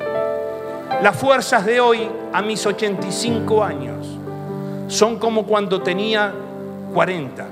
[1.02, 4.06] las fuerzas de hoy a mis 85 años
[4.88, 6.32] son como cuando tenía
[6.92, 7.46] 40.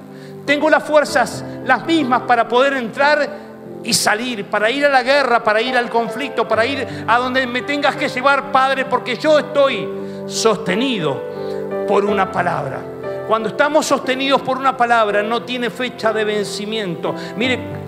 [0.45, 3.29] Tengo las fuerzas las mismas para poder entrar
[3.85, 7.47] y salir, para ir a la guerra, para ir al conflicto, para ir a donde
[7.47, 9.89] me tengas que llevar, Padre, porque yo estoy
[10.27, 11.21] sostenido
[11.89, 12.81] por una palabra.
[13.27, 17.15] Cuando estamos sostenidos por una palabra no tiene fecha de vencimiento.
[17.37, 17.83] Mire,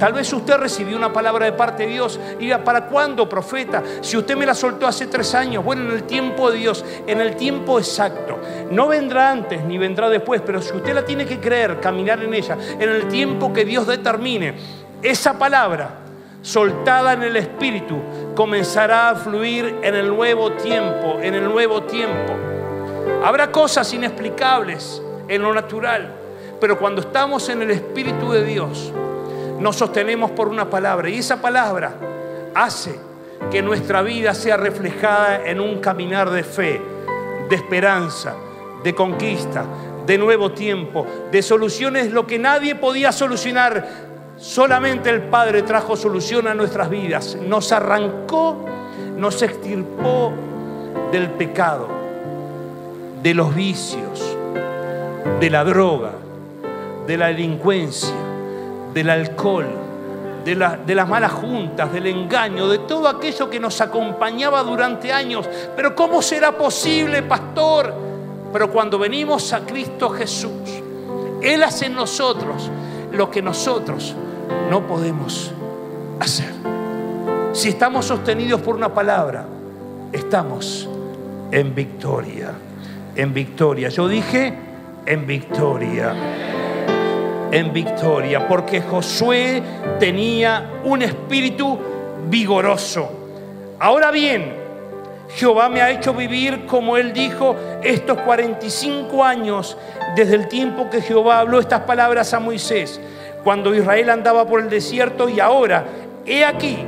[0.00, 3.82] Tal vez usted recibió una palabra de parte de Dios y ¿para cuándo, profeta?
[4.00, 7.20] Si usted me la soltó hace tres años, bueno, en el tiempo de Dios, en
[7.20, 8.38] el tiempo exacto.
[8.70, 12.32] No vendrá antes ni vendrá después, pero si usted la tiene que creer, caminar en
[12.32, 14.54] ella, en el tiempo que Dios determine,
[15.02, 15.98] esa palabra
[16.40, 18.00] soltada en el Espíritu
[18.34, 22.49] comenzará a fluir en el nuevo tiempo, en el nuevo tiempo.
[23.24, 26.14] Habrá cosas inexplicables en lo natural,
[26.60, 28.92] pero cuando estamos en el Espíritu de Dios,
[29.58, 31.94] nos sostenemos por una palabra y esa palabra
[32.54, 32.98] hace
[33.50, 36.80] que nuestra vida sea reflejada en un caminar de fe,
[37.48, 38.34] de esperanza,
[38.82, 39.64] de conquista,
[40.06, 44.10] de nuevo tiempo, de soluciones, lo que nadie podía solucionar.
[44.36, 47.36] Solamente el Padre trajo solución a nuestras vidas.
[47.36, 48.64] Nos arrancó,
[49.16, 50.32] nos extirpó
[51.12, 51.88] del pecado,
[53.22, 54.36] de los vicios,
[55.40, 56.12] de la droga,
[57.06, 58.14] de la delincuencia,
[58.94, 59.66] del alcohol,
[60.44, 60.54] de,
[60.86, 65.48] de, las malas juntas, del engaño, de todo aquello que nos acompañaba durante años.
[65.76, 67.92] Pero ¿cómo será posible, pastor?
[68.52, 70.82] Pero cuando venimos a Cristo Jesús,
[71.42, 72.70] Él hace en nosotros
[73.12, 74.14] lo que nosotros
[74.70, 75.52] no podemos
[76.20, 76.52] hacer.
[77.52, 79.44] Si estamos sostenidos por una palabra,
[80.12, 80.88] estamos
[81.50, 82.52] en victoria.
[83.16, 83.88] En victoria.
[83.88, 84.52] Yo dije
[85.06, 86.14] en victoria
[87.52, 89.62] en victoria, porque Josué
[89.98, 91.78] tenía un espíritu
[92.28, 93.10] vigoroso.
[93.78, 94.54] Ahora bien,
[95.30, 99.76] Jehová me ha hecho vivir, como él dijo, estos 45 años
[100.16, 103.00] desde el tiempo que Jehová habló estas palabras a Moisés,
[103.42, 105.86] cuando Israel andaba por el desierto y ahora,
[106.26, 106.78] he aquí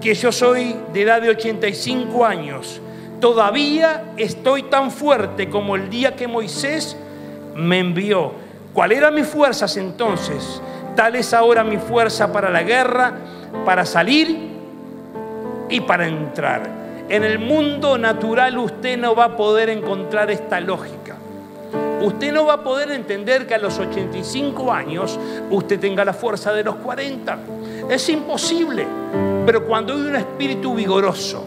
[0.00, 2.80] que yo soy de edad de 85 años.
[3.20, 6.96] Todavía estoy tan fuerte como el día que Moisés
[7.54, 8.32] me envió.
[8.72, 10.62] ¿Cuál eran mis fuerzas entonces?
[10.96, 13.12] Tal es ahora mi fuerza para la guerra,
[13.64, 14.50] para salir
[15.68, 16.62] y para entrar.
[17.10, 21.16] En el mundo natural usted no va a poder encontrar esta lógica.
[22.00, 25.18] Usted no va a poder entender que a los 85 años
[25.50, 27.38] usted tenga la fuerza de los 40.
[27.90, 28.86] Es imposible.
[29.44, 31.44] Pero cuando hay un espíritu vigoroso,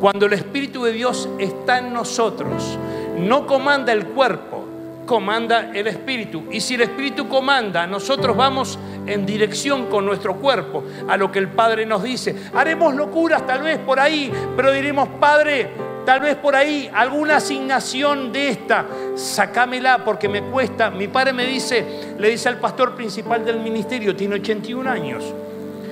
[0.00, 2.78] cuando el Espíritu de Dios está en nosotros,
[3.18, 4.64] no comanda el cuerpo,
[5.06, 6.44] comanda el Espíritu.
[6.50, 11.38] Y si el Espíritu comanda, nosotros vamos en dirección con nuestro cuerpo a lo que
[11.38, 12.34] el Padre nos dice.
[12.54, 18.32] Haremos locuras tal vez por ahí, pero diremos, Padre, Tal vez por ahí alguna asignación
[18.32, 20.90] de esta, sacámela porque me cuesta.
[20.90, 25.22] Mi padre me dice, le dice al pastor principal del ministerio, tiene 81 años.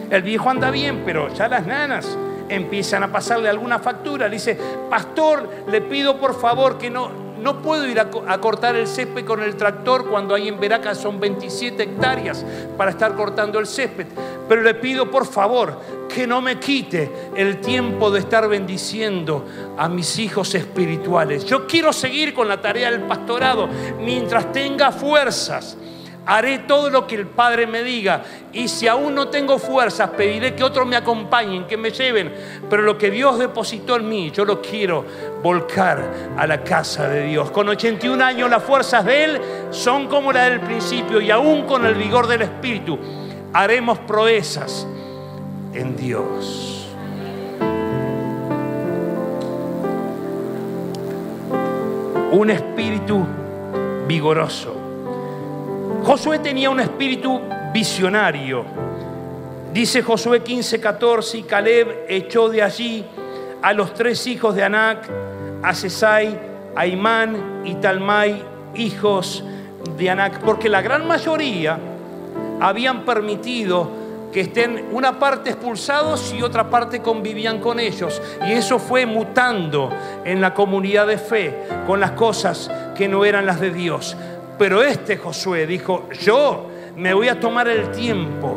[0.09, 2.16] El viejo anda bien, pero ya las nanas
[2.48, 4.28] empiezan a pasarle alguna factura.
[4.28, 4.59] Dice,
[4.90, 9.42] pastor, le pido por favor que no, no puedo ir a, cortar el césped con
[9.42, 12.44] el tractor cuando ahí en Veraca son 27 hectáreas
[12.76, 14.06] para estar cortando el césped.
[14.48, 19.44] Pero le pido por favor que no me quite el tiempo de estar bendiciendo
[19.76, 21.44] a mis hijos espirituales.
[21.44, 23.68] Yo quiero seguir con la tarea del pastorado
[24.00, 25.76] mientras tenga fuerzas
[26.26, 28.22] haré todo lo que el Padre me diga.
[28.52, 32.34] Y si aún no tengo fuerzas, pediré que otros me acompañen, que me lleven.
[32.68, 35.04] Pero lo que Dios depositó en mí, yo lo quiero
[35.42, 37.50] volcar a la casa de Dios.
[37.52, 41.86] Con 81 años las fuerzas de Él son como las del principio y aún con
[41.86, 42.98] el vigor del Espíritu
[43.52, 44.86] haremos proezas
[45.72, 46.72] en Dios.
[52.32, 53.24] Un espíritu
[54.06, 54.75] vigoroso
[56.05, 57.40] Josué tenía un espíritu
[57.72, 58.64] visionario.
[59.72, 63.05] Dice Josué 15, 14, y Caleb echó de allí
[63.62, 65.09] a los tres hijos de Anac,
[65.62, 66.38] a Sesai,
[66.75, 68.42] a Imán y Talmai,
[68.75, 69.44] hijos
[69.96, 71.79] de Anac, porque la gran mayoría
[72.61, 73.90] habían permitido
[74.33, 78.20] que estén una parte expulsados y otra parte convivían con ellos.
[78.46, 79.90] Y eso fue mutando
[80.25, 84.16] en la comunidad de fe con las cosas que no eran las de Dios.
[84.59, 88.57] Pero este Josué dijo, yo me voy a tomar el tiempo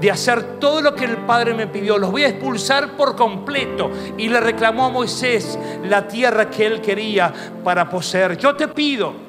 [0.00, 1.98] de hacer todo lo que el Padre me pidió.
[1.98, 3.90] Los voy a expulsar por completo.
[4.16, 7.32] Y le reclamó a Moisés la tierra que él quería
[7.64, 8.36] para poseer.
[8.36, 9.25] Yo te pido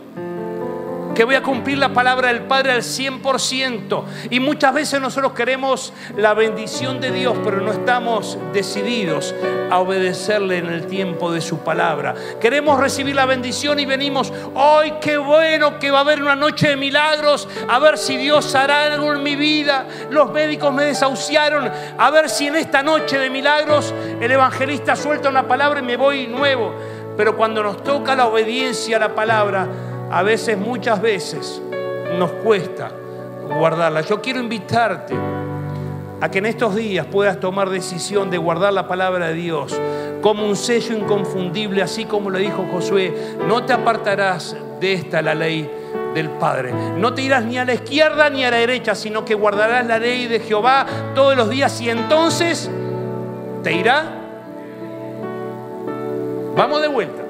[1.18, 4.04] que voy a cumplir la palabra del Padre al 100%.
[4.30, 9.34] Y muchas veces nosotros queremos la bendición de Dios, pero no estamos decididos
[9.72, 12.14] a obedecerle en el tiempo de su palabra.
[12.40, 16.68] Queremos recibir la bendición y venimos, hoy qué bueno que va a haber una noche
[16.68, 19.88] de milagros, a ver si Dios hará algo en mi vida.
[20.12, 25.30] Los médicos me desahuciaron, a ver si en esta noche de milagros el evangelista suelta
[25.30, 26.76] una palabra y me voy nuevo.
[27.18, 29.68] Pero cuando nos toca la obediencia a la palabra,
[30.12, 31.62] a veces, muchas veces,
[32.18, 32.92] nos cuesta
[33.48, 34.02] guardarla.
[34.02, 35.16] Yo quiero invitarte
[36.20, 39.80] a que en estos días puedas tomar decisión de guardar la palabra de Dios
[40.22, 43.14] como un sello inconfundible, así como le dijo Josué,
[43.48, 45.70] no te apartarás de esta la ley
[46.14, 46.74] del Padre.
[46.98, 50.00] No te irás ni a la izquierda ni a la derecha, sino que guardarás la
[50.00, 52.70] ley de Jehová todos los días y entonces
[53.64, 54.14] te irá.
[56.56, 57.27] Vamos de vuelta.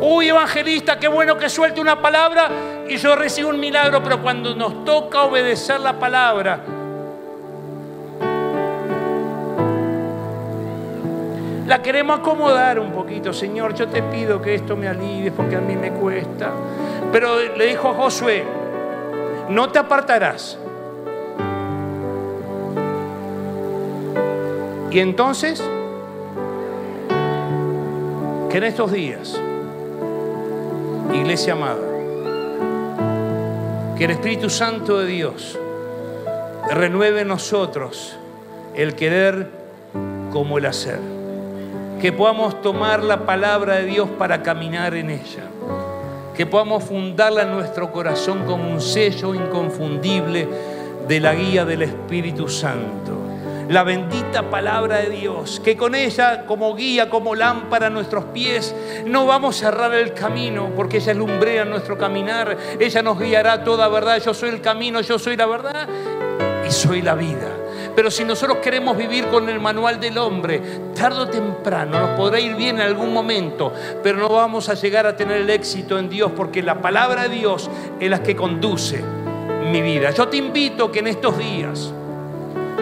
[0.00, 2.50] Uy, evangelista, qué bueno que suelte una palabra
[2.86, 6.60] y yo recibo un milagro, pero cuando nos toca obedecer la palabra,
[11.66, 13.32] la queremos acomodar un poquito.
[13.32, 16.50] Señor, yo te pido que esto me alivie porque a mí me cuesta.
[17.10, 18.44] Pero le dijo a Josué,
[19.48, 20.58] no te apartarás.
[24.90, 25.62] Y entonces,
[28.50, 29.40] que en estos días
[31.16, 31.80] Iglesia amada,
[33.96, 35.58] que el Espíritu Santo de Dios
[36.70, 38.16] renueve en nosotros
[38.74, 39.50] el querer
[40.30, 41.00] como el hacer.
[42.00, 45.44] Que podamos tomar la palabra de Dios para caminar en ella.
[46.36, 50.46] Que podamos fundarla en nuestro corazón como un sello inconfundible
[51.08, 53.15] de la guía del Espíritu Santo
[53.68, 58.74] la bendita palabra de Dios, que con ella como guía, como lámpara a nuestros pies,
[59.06, 63.88] no vamos a cerrar el camino, porque ella lumbrea nuestro caminar, ella nos guiará toda
[63.88, 65.88] verdad, yo soy el camino, yo soy la verdad
[66.66, 67.48] y soy la vida.
[67.94, 70.60] Pero si nosotros queremos vivir con el manual del hombre,
[70.94, 75.06] tarde o temprano nos podrá ir bien en algún momento, pero no vamos a llegar
[75.06, 79.02] a tener el éxito en Dios, porque la palabra de Dios es la que conduce
[79.72, 80.10] mi vida.
[80.10, 81.92] Yo te invito que en estos días,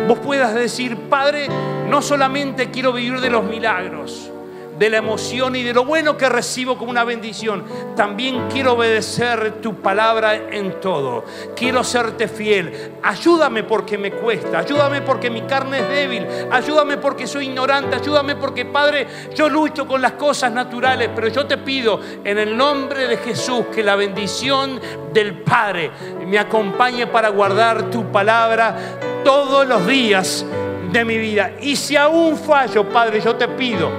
[0.09, 1.49] vos puedas decir, Padre,
[1.89, 4.31] no solamente quiero vivir de los milagros,
[4.79, 7.65] de la emoción y de lo bueno que recibo como una bendición.
[7.97, 11.25] También quiero obedecer tu palabra en todo.
[11.55, 12.95] Quiero serte fiel.
[13.03, 14.59] Ayúdame porque me cuesta.
[14.59, 16.27] Ayúdame porque mi carne es débil.
[16.51, 17.95] Ayúdame porque soy ignorante.
[17.95, 21.11] Ayúdame porque, Padre, yo lucho con las cosas naturales.
[21.15, 24.81] Pero yo te pido en el nombre de Jesús que la bendición
[25.13, 25.93] del Padre
[26.27, 30.45] me acompañe para guardar tu palabra todos los días
[30.93, 31.53] de mi vida.
[31.61, 33.91] Y si aún fallo, Padre, yo te pido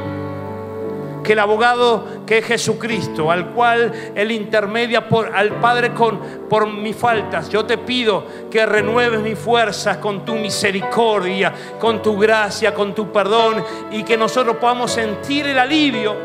[1.26, 6.72] que el abogado que es Jesucristo, al cual Él intermedia por, al Padre con, por
[6.72, 7.50] mis faltas.
[7.50, 13.12] Yo te pido que renueves mis fuerzas con tu misericordia, con tu gracia, con tu
[13.12, 16.16] perdón y que nosotros podamos sentir el alivio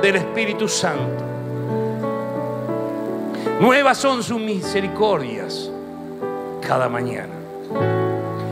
[0.00, 1.24] del Espíritu Santo.
[3.60, 5.68] Nuevas son sus misericordias
[6.60, 7.37] cada mañana.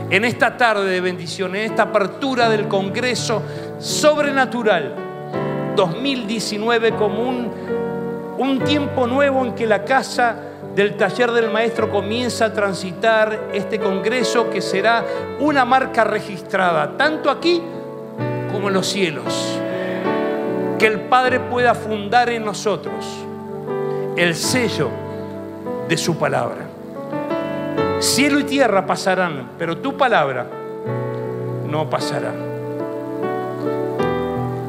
[0.09, 3.41] En esta tarde de bendición, en esta apertura del Congreso
[3.77, 4.95] Sobrenatural
[5.75, 7.51] 2019 como un,
[8.37, 10.35] un tiempo nuevo en que la casa
[10.73, 15.03] del taller del maestro comienza a transitar este Congreso que será
[15.39, 17.61] una marca registrada, tanto aquí
[18.53, 19.59] como en los cielos.
[20.79, 23.05] Que el Padre pueda fundar en nosotros
[24.15, 24.89] el sello
[25.89, 26.66] de su palabra.
[27.99, 30.45] Cielo y tierra pasarán, pero tu palabra
[31.67, 32.31] no pasará.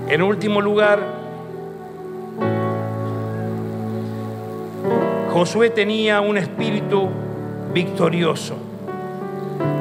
[0.08, 1.00] En último lugar,
[5.30, 7.10] Josué tenía un espíritu
[7.74, 8.56] victorioso.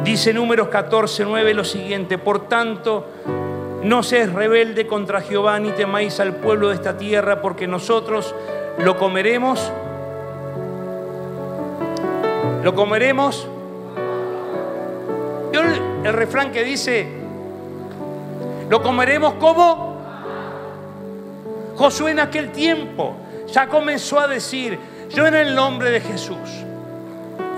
[0.03, 3.07] Dice números 14, 9 lo siguiente, por tanto,
[3.83, 8.35] no seas rebelde contra Jehová ni temáis al pueblo de esta tierra, porque nosotros
[8.79, 9.71] lo comeremos.
[12.67, 13.47] Lo comeremos.
[15.53, 17.07] El, el refrán que dice,
[18.69, 19.95] lo comeremos como
[21.77, 23.15] Josué en aquel tiempo
[23.47, 24.77] ya comenzó a decir,
[25.09, 26.35] yo en el nombre de Jesús,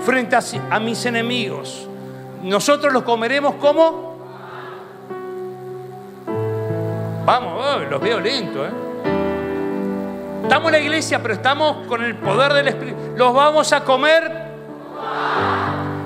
[0.04, 1.88] frente a, mis enemigos,
[2.44, 4.16] nosotros los comeremos como...
[7.24, 8.72] Vamos, oh, los veo lentos, ¿eh?
[10.44, 12.96] Estamos en la iglesia, pero estamos con el poder del Espíritu.
[13.16, 14.49] Los vamos a comer.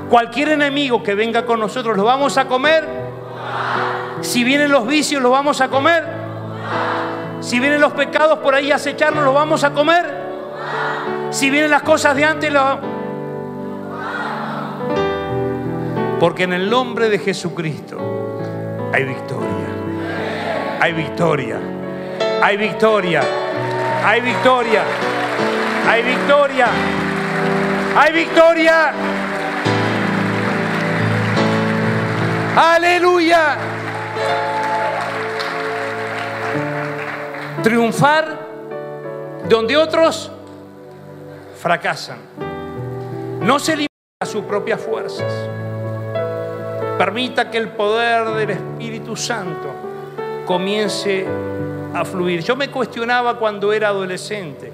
[0.08, 2.86] Cualquier enemigo que venga con nosotros, los vamos a comer.
[4.20, 6.04] Si vienen los vicios, los vamos a comer.
[7.40, 10.24] Si vienen los pecados por ahí a acecharnos, los vamos a comer.
[11.30, 12.78] Si vienen las cosas de antes, lo...
[16.20, 17.98] Porque en el nombre de Jesucristo
[18.92, 19.66] hay victoria.
[20.80, 21.58] Hay victoria.
[22.40, 23.22] Hay victoria.
[24.04, 24.84] Hay victoria.
[25.88, 26.68] Hay victoria.
[27.96, 28.92] Hay victoria.
[32.56, 33.56] Aleluya.
[37.62, 38.38] Triunfar
[39.48, 40.30] donde otros
[41.60, 42.18] fracasan.
[43.40, 45.32] No se limita a sus propias fuerzas.
[46.98, 49.70] Permita que el poder del Espíritu Santo
[50.46, 51.24] comience
[51.94, 52.42] a fluir.
[52.42, 54.72] Yo me cuestionaba cuando era adolescente,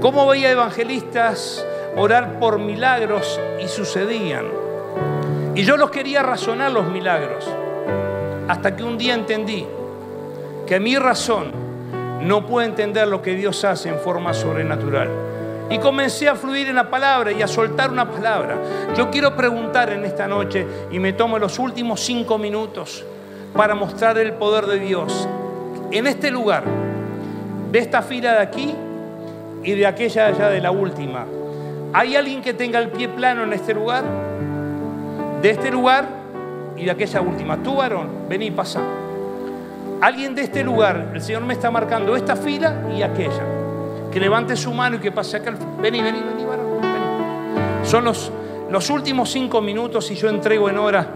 [0.00, 1.64] cómo veía evangelistas
[1.96, 4.46] orar por milagros y sucedían.
[5.54, 7.48] Y yo los quería razonar los milagros,
[8.48, 9.66] hasta que un día entendí
[10.66, 11.52] que mi razón
[12.22, 15.08] no puede entender lo que Dios hace en forma sobrenatural.
[15.70, 18.56] Y comencé a fluir en la palabra y a soltar una palabra.
[18.96, 23.04] Yo quiero preguntar en esta noche, y me tomo los últimos cinco minutos
[23.54, 25.28] para mostrar el poder de Dios
[25.90, 26.64] en este lugar,
[27.70, 28.74] de esta fila de aquí
[29.62, 31.24] y de aquella allá de la última,
[31.94, 34.04] ¿hay alguien que tenga el pie plano en este lugar?
[35.40, 36.08] De este lugar
[36.76, 37.62] y de aquella última.
[37.62, 38.80] Tú, varón, vení, pasa.
[40.00, 43.42] Alguien de este lugar, el Señor me está marcando esta fila y aquella.
[44.10, 45.54] Que levante su mano y que pase acá.
[45.80, 46.80] Vení, vení, vení, varón.
[46.82, 47.86] Vení.
[47.86, 48.30] Son los,
[48.70, 51.06] los últimos cinco minutos y yo entrego en hora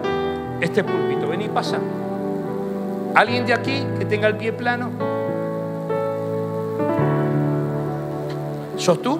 [0.61, 1.29] este púlpito.
[1.29, 1.79] Vení, pasa.
[3.15, 4.91] ¿Alguien de aquí que tenga el pie plano?
[8.77, 9.19] ¿Sos tú?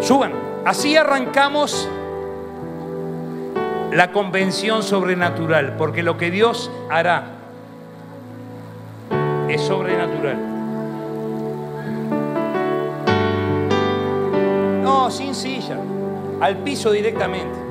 [0.00, 0.32] Suban.
[0.64, 1.88] Así arrancamos
[3.92, 7.24] la convención sobrenatural, porque lo que Dios hará
[9.48, 10.36] es sobrenatural.
[14.82, 15.78] No, sin silla,
[16.40, 17.68] al piso directamente.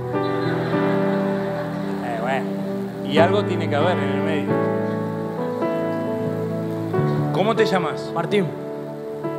[3.09, 4.51] Y algo tiene que haber en el medio.
[7.33, 8.11] ¿Cómo te llamas?
[8.13, 8.45] Martín.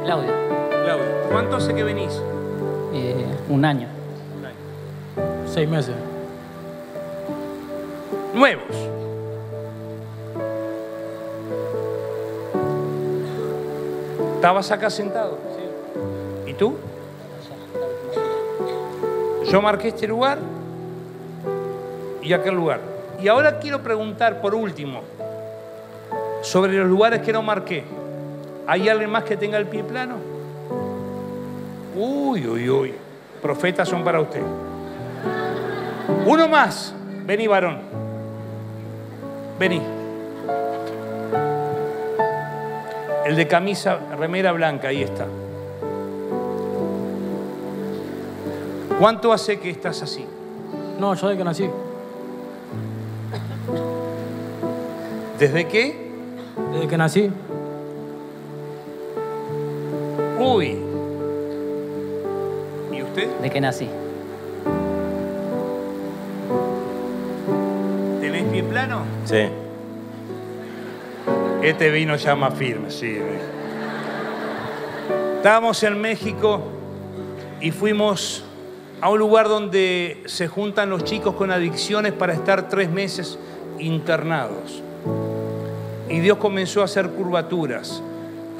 [0.04, 0.32] Claudia.
[0.70, 1.28] Claudia.
[1.30, 2.18] ¿Cuánto hace que venís?
[2.92, 3.88] Eh, un año.
[4.38, 5.46] Un año.
[5.46, 5.94] Seis meses.
[8.34, 8.64] Nuevos.
[14.36, 15.36] ¿Estabas acá sentado?
[16.46, 16.76] ¿Y tú?
[19.50, 20.38] Yo marqué este lugar
[22.22, 22.80] y aquel lugar.
[23.20, 25.00] Y ahora quiero preguntar por último
[26.42, 27.82] sobre los lugares que no marqué.
[28.66, 30.37] ¿Hay alguien más que tenga el pie plano?
[31.98, 32.94] Uy, uy, uy.
[33.42, 34.40] Profetas son para usted.
[36.26, 36.94] Uno más.
[37.26, 37.80] Vení, varón.
[39.58, 39.82] Vení.
[43.26, 45.26] El de camisa, remera blanca, ahí está.
[49.00, 50.24] ¿Cuánto hace que estás así?
[51.00, 51.70] No, yo desde que nací.
[55.38, 56.10] ¿Desde qué?
[56.72, 57.30] Desde que nací.
[60.38, 60.87] Uy.
[63.26, 63.88] Desde que nací.
[68.20, 69.02] ¿Tenés pie plano?
[69.24, 69.48] Sí.
[71.62, 73.18] Este vino ya más firme, sí.
[75.36, 76.62] Estábamos en México
[77.60, 78.44] y fuimos
[79.00, 83.38] a un lugar donde se juntan los chicos con adicciones para estar tres meses
[83.78, 84.82] internados.
[86.08, 88.02] Y Dios comenzó a hacer curvaturas.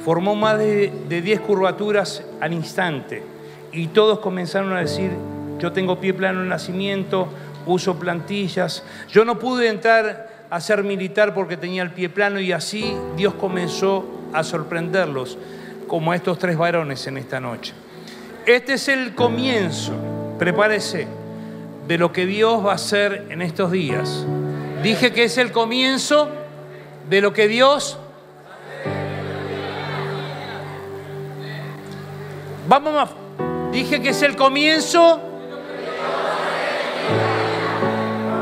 [0.03, 3.23] Formó más de, de 10 curvaturas al instante.
[3.71, 5.11] Y todos comenzaron a decir,
[5.59, 7.27] yo tengo pie plano en nacimiento,
[7.65, 8.83] uso plantillas.
[9.09, 13.35] Yo no pude entrar a ser militar porque tenía el pie plano y así Dios
[13.35, 15.37] comenzó a sorprenderlos,
[15.87, 17.73] como a estos tres varones en esta noche.
[18.45, 19.93] Este es el comienzo,
[20.39, 21.07] prepárese,
[21.87, 24.25] de lo que Dios va a hacer en estos días.
[24.83, 26.29] Dije que es el comienzo
[27.09, 27.99] de lo que Dios...
[32.67, 33.09] Vamos más.
[33.71, 35.29] Dije que es el comienzo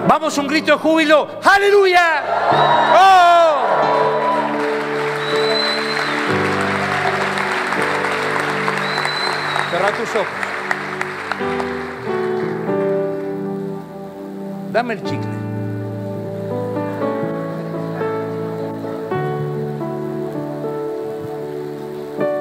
[0.07, 1.27] Vamos, un grito de júbilo.
[1.43, 2.23] ¡Aleluya!
[2.95, 3.57] ¡Oh!
[9.69, 10.27] Cerra tus ojos.
[14.71, 15.36] Dame el chicle.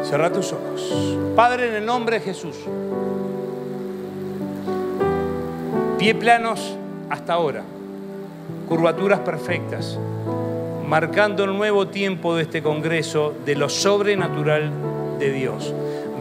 [0.09, 1.18] Cerra tus ojos.
[1.34, 2.54] Padre, en el nombre de Jesús.
[5.98, 6.76] Pie planos
[7.11, 7.64] hasta ahora.
[8.68, 9.98] Curvaturas perfectas,
[10.86, 14.70] marcando el nuevo tiempo de este Congreso de lo sobrenatural
[15.18, 15.74] de Dios.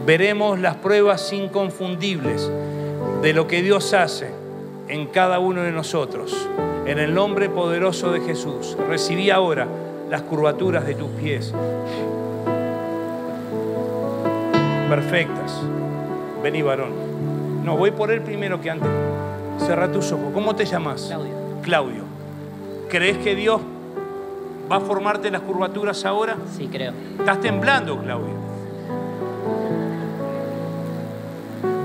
[0.04, 2.50] Veremos las pruebas inconfundibles
[3.22, 4.30] de lo que Dios hace
[4.88, 6.48] en cada uno de nosotros.
[6.86, 9.68] En el nombre poderoso de Jesús, recibí ahora
[10.10, 11.54] las curvaturas de tus pies.
[14.88, 15.60] Perfectas.
[16.42, 17.64] Vení, varón.
[17.64, 18.88] No, voy por él primero que antes.
[19.58, 20.26] Cerra tus ojos.
[20.32, 21.06] ¿Cómo te llamas?
[21.06, 21.34] Claudio.
[21.62, 22.04] Claudio.
[22.88, 23.60] ¿Crees que Dios
[24.70, 26.36] va a formarte las curvaturas ahora?
[26.56, 26.92] Sí, creo.
[27.18, 28.36] Estás temblando, Claudio.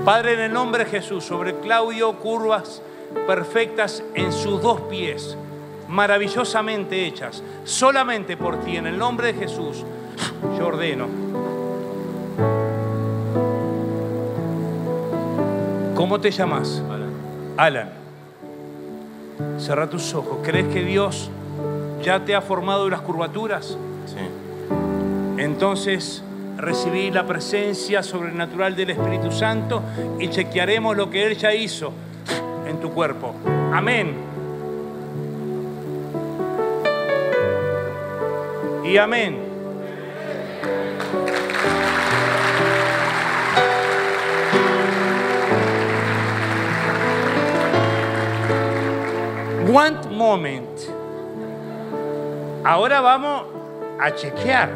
[0.04, 2.82] Padre, en el nombre de Jesús, sobre Claudio, curvas
[3.26, 5.36] perfectas en sus dos pies,
[5.88, 9.84] maravillosamente hechas, solamente por ti, en el nombre de Jesús,
[10.58, 11.41] yo ordeno.
[16.02, 16.82] ¿Cómo te llamas?
[17.56, 17.88] Alan,
[19.56, 20.38] cerra tus ojos.
[20.42, 21.30] ¿Crees que Dios
[22.02, 23.78] ya te ha formado las curvaturas?
[24.06, 25.40] Sí.
[25.40, 26.24] Entonces
[26.56, 29.80] recibí la presencia sobrenatural del Espíritu Santo
[30.18, 31.92] y chequearemos lo que Él ya hizo
[32.66, 33.36] en tu cuerpo.
[33.72, 34.16] Amén.
[38.84, 39.51] Y amén.
[49.72, 50.80] One moment.
[52.62, 53.44] Ahora vamos
[53.98, 54.68] a chequear.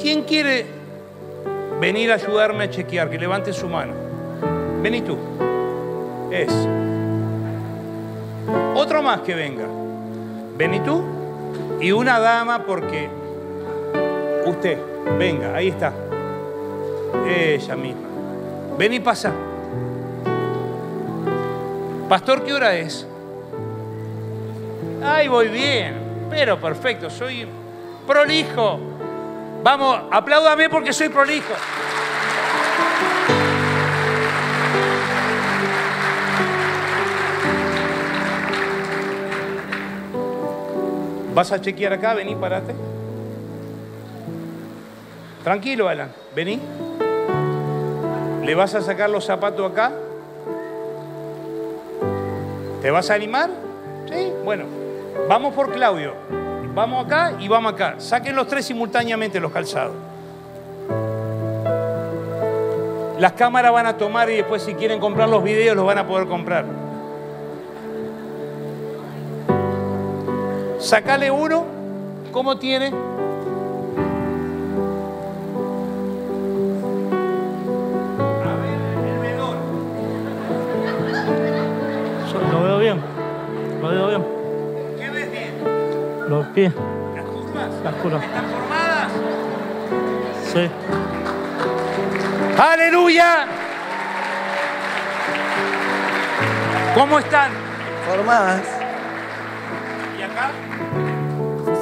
[0.00, 0.64] ¿Quién quiere
[1.80, 3.10] venir a ayudarme a chequear?
[3.10, 3.92] Que levante su mano.
[4.82, 5.18] Vení tú.
[6.30, 6.52] Es.
[8.76, 9.64] Otro más que venga.
[10.56, 11.02] Vení tú.
[11.80, 13.08] Y una dama porque
[14.46, 14.78] usted.
[15.18, 15.92] Venga, ahí está.
[17.26, 18.08] Ella misma.
[18.78, 19.32] Ven y pasa.
[22.08, 23.07] Pastor, ¿qué hora es?
[25.02, 26.28] Ay, voy bien.
[26.30, 27.46] Pero perfecto, soy
[28.06, 28.78] prolijo.
[29.62, 31.52] Vamos, apláudame porque soy prolijo.
[41.34, 42.14] ¿Vas a chequear acá?
[42.14, 42.74] Vení, parate.
[45.44, 46.10] Tranquilo, Alan.
[46.34, 46.60] Vení.
[48.44, 49.92] ¿Le vas a sacar los zapatos acá?
[52.82, 53.50] ¿Te vas a animar?
[54.10, 54.77] Sí, bueno.
[55.26, 56.12] Vamos por Claudio.
[56.74, 57.94] Vamos acá y vamos acá.
[57.98, 59.96] Saquen los tres simultáneamente los calzados.
[63.18, 66.06] Las cámaras van a tomar y después si quieren comprar los videos los van a
[66.06, 66.64] poder comprar.
[70.78, 71.64] Sacale uno.
[72.30, 72.92] ¿Cómo tiene?
[86.64, 87.70] ¿Las curvas?
[87.84, 88.24] las curvas.
[88.24, 89.12] ¿Están formadas?
[90.52, 90.70] Sí.
[92.58, 93.46] Aleluya.
[96.94, 97.52] ¿Cómo están?
[98.08, 98.62] Formadas.
[100.18, 100.50] ¿Y acá?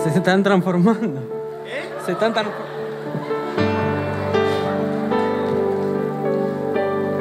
[0.02, 1.20] Se están transformando.
[1.66, 1.88] ¿Eh?
[2.04, 2.76] Se están transformando.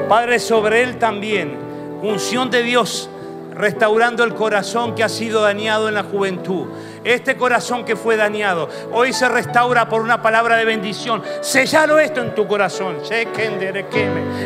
[0.10, 1.58] Padre, sobre él también,
[2.04, 3.10] unción de Dios,
[3.56, 6.68] restaurando el corazón que ha sido dañado en la juventud.
[7.06, 11.22] Este corazón que fue dañado, hoy se restaura por una palabra de bendición.
[11.42, 12.98] Sellalo esto en tu corazón.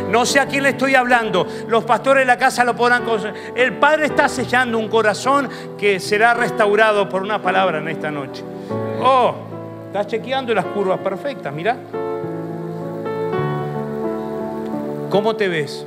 [0.09, 1.47] No sé a quién le estoy hablando.
[1.69, 3.03] Los pastores de la casa lo podrán.
[3.55, 5.47] El Padre está sellando un corazón
[5.77, 8.43] que será restaurado por una palabra en esta noche.
[9.01, 9.35] Oh,
[9.87, 11.77] estás chequeando las curvas perfectas, mira.
[15.09, 15.85] ¿Cómo te ves?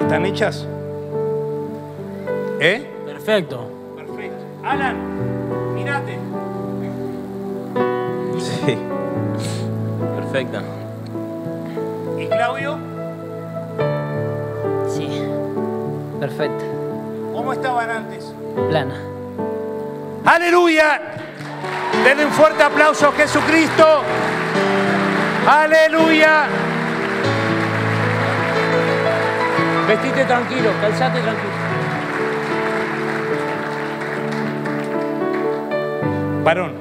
[0.00, 0.66] ¿Están hechas?
[2.58, 2.90] ¿Eh?
[3.04, 3.75] Perfecto.
[4.66, 4.96] Alan,
[5.76, 6.18] mírate.
[8.36, 8.76] Sí.
[10.16, 10.62] Perfecta.
[12.18, 12.76] ¿Y Claudio?
[14.88, 15.22] Sí.
[16.18, 16.64] Perfecto.
[17.32, 18.34] ¿Cómo estaban antes?
[18.68, 18.96] Plana.
[20.24, 21.00] ¡Aleluya!
[22.02, 24.02] Denle un fuerte aplauso a Jesucristo.
[25.48, 26.46] ¡Aleluya!
[29.86, 31.65] Vestite tranquilo, calzate tranquilo.
[36.46, 36.74] Varón,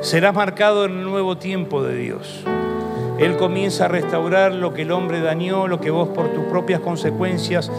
[0.00, 2.44] serás marcado en un nuevo tiempo de Dios.
[3.18, 6.78] Él comienza a restaurar lo que el hombre dañó, lo que vos por tus propias
[6.78, 7.72] consecuencias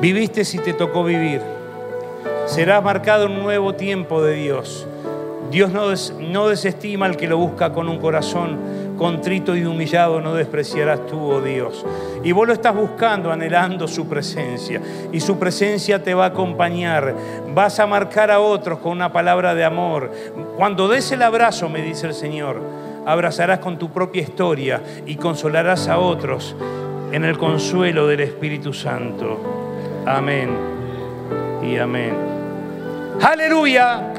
[0.00, 1.42] viviste si te tocó vivir.
[2.46, 4.86] Serás marcado un nuevo tiempo de Dios.
[5.50, 5.70] Dios
[6.18, 8.56] no desestima al que lo busca con un corazón
[8.96, 11.84] contrito y humillado, no despreciarás tú, oh Dios.
[12.24, 14.80] Y vos lo estás buscando, anhelando su presencia.
[15.12, 17.14] Y su presencia te va a acompañar.
[17.54, 20.10] Vas a marcar a otros con una palabra de amor.
[20.56, 22.60] Cuando des el abrazo, me dice el Señor,
[23.06, 26.56] abrazarás con tu propia historia y consolarás a otros
[27.12, 29.38] en el consuelo del Espíritu Santo.
[30.04, 30.50] Amén
[31.62, 32.14] y amén.
[33.22, 34.12] Aleluya.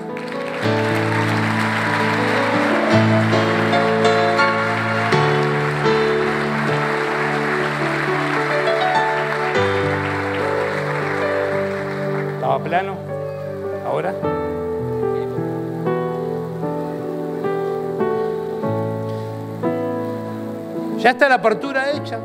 [13.86, 14.14] ¿Ahora?
[20.98, 22.20] Ya está la apertura hecha.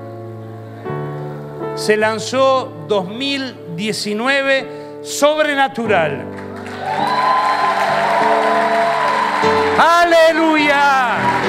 [1.77, 6.25] Se lanzó 2019 sobrenatural.
[9.79, 11.42] Aleluya.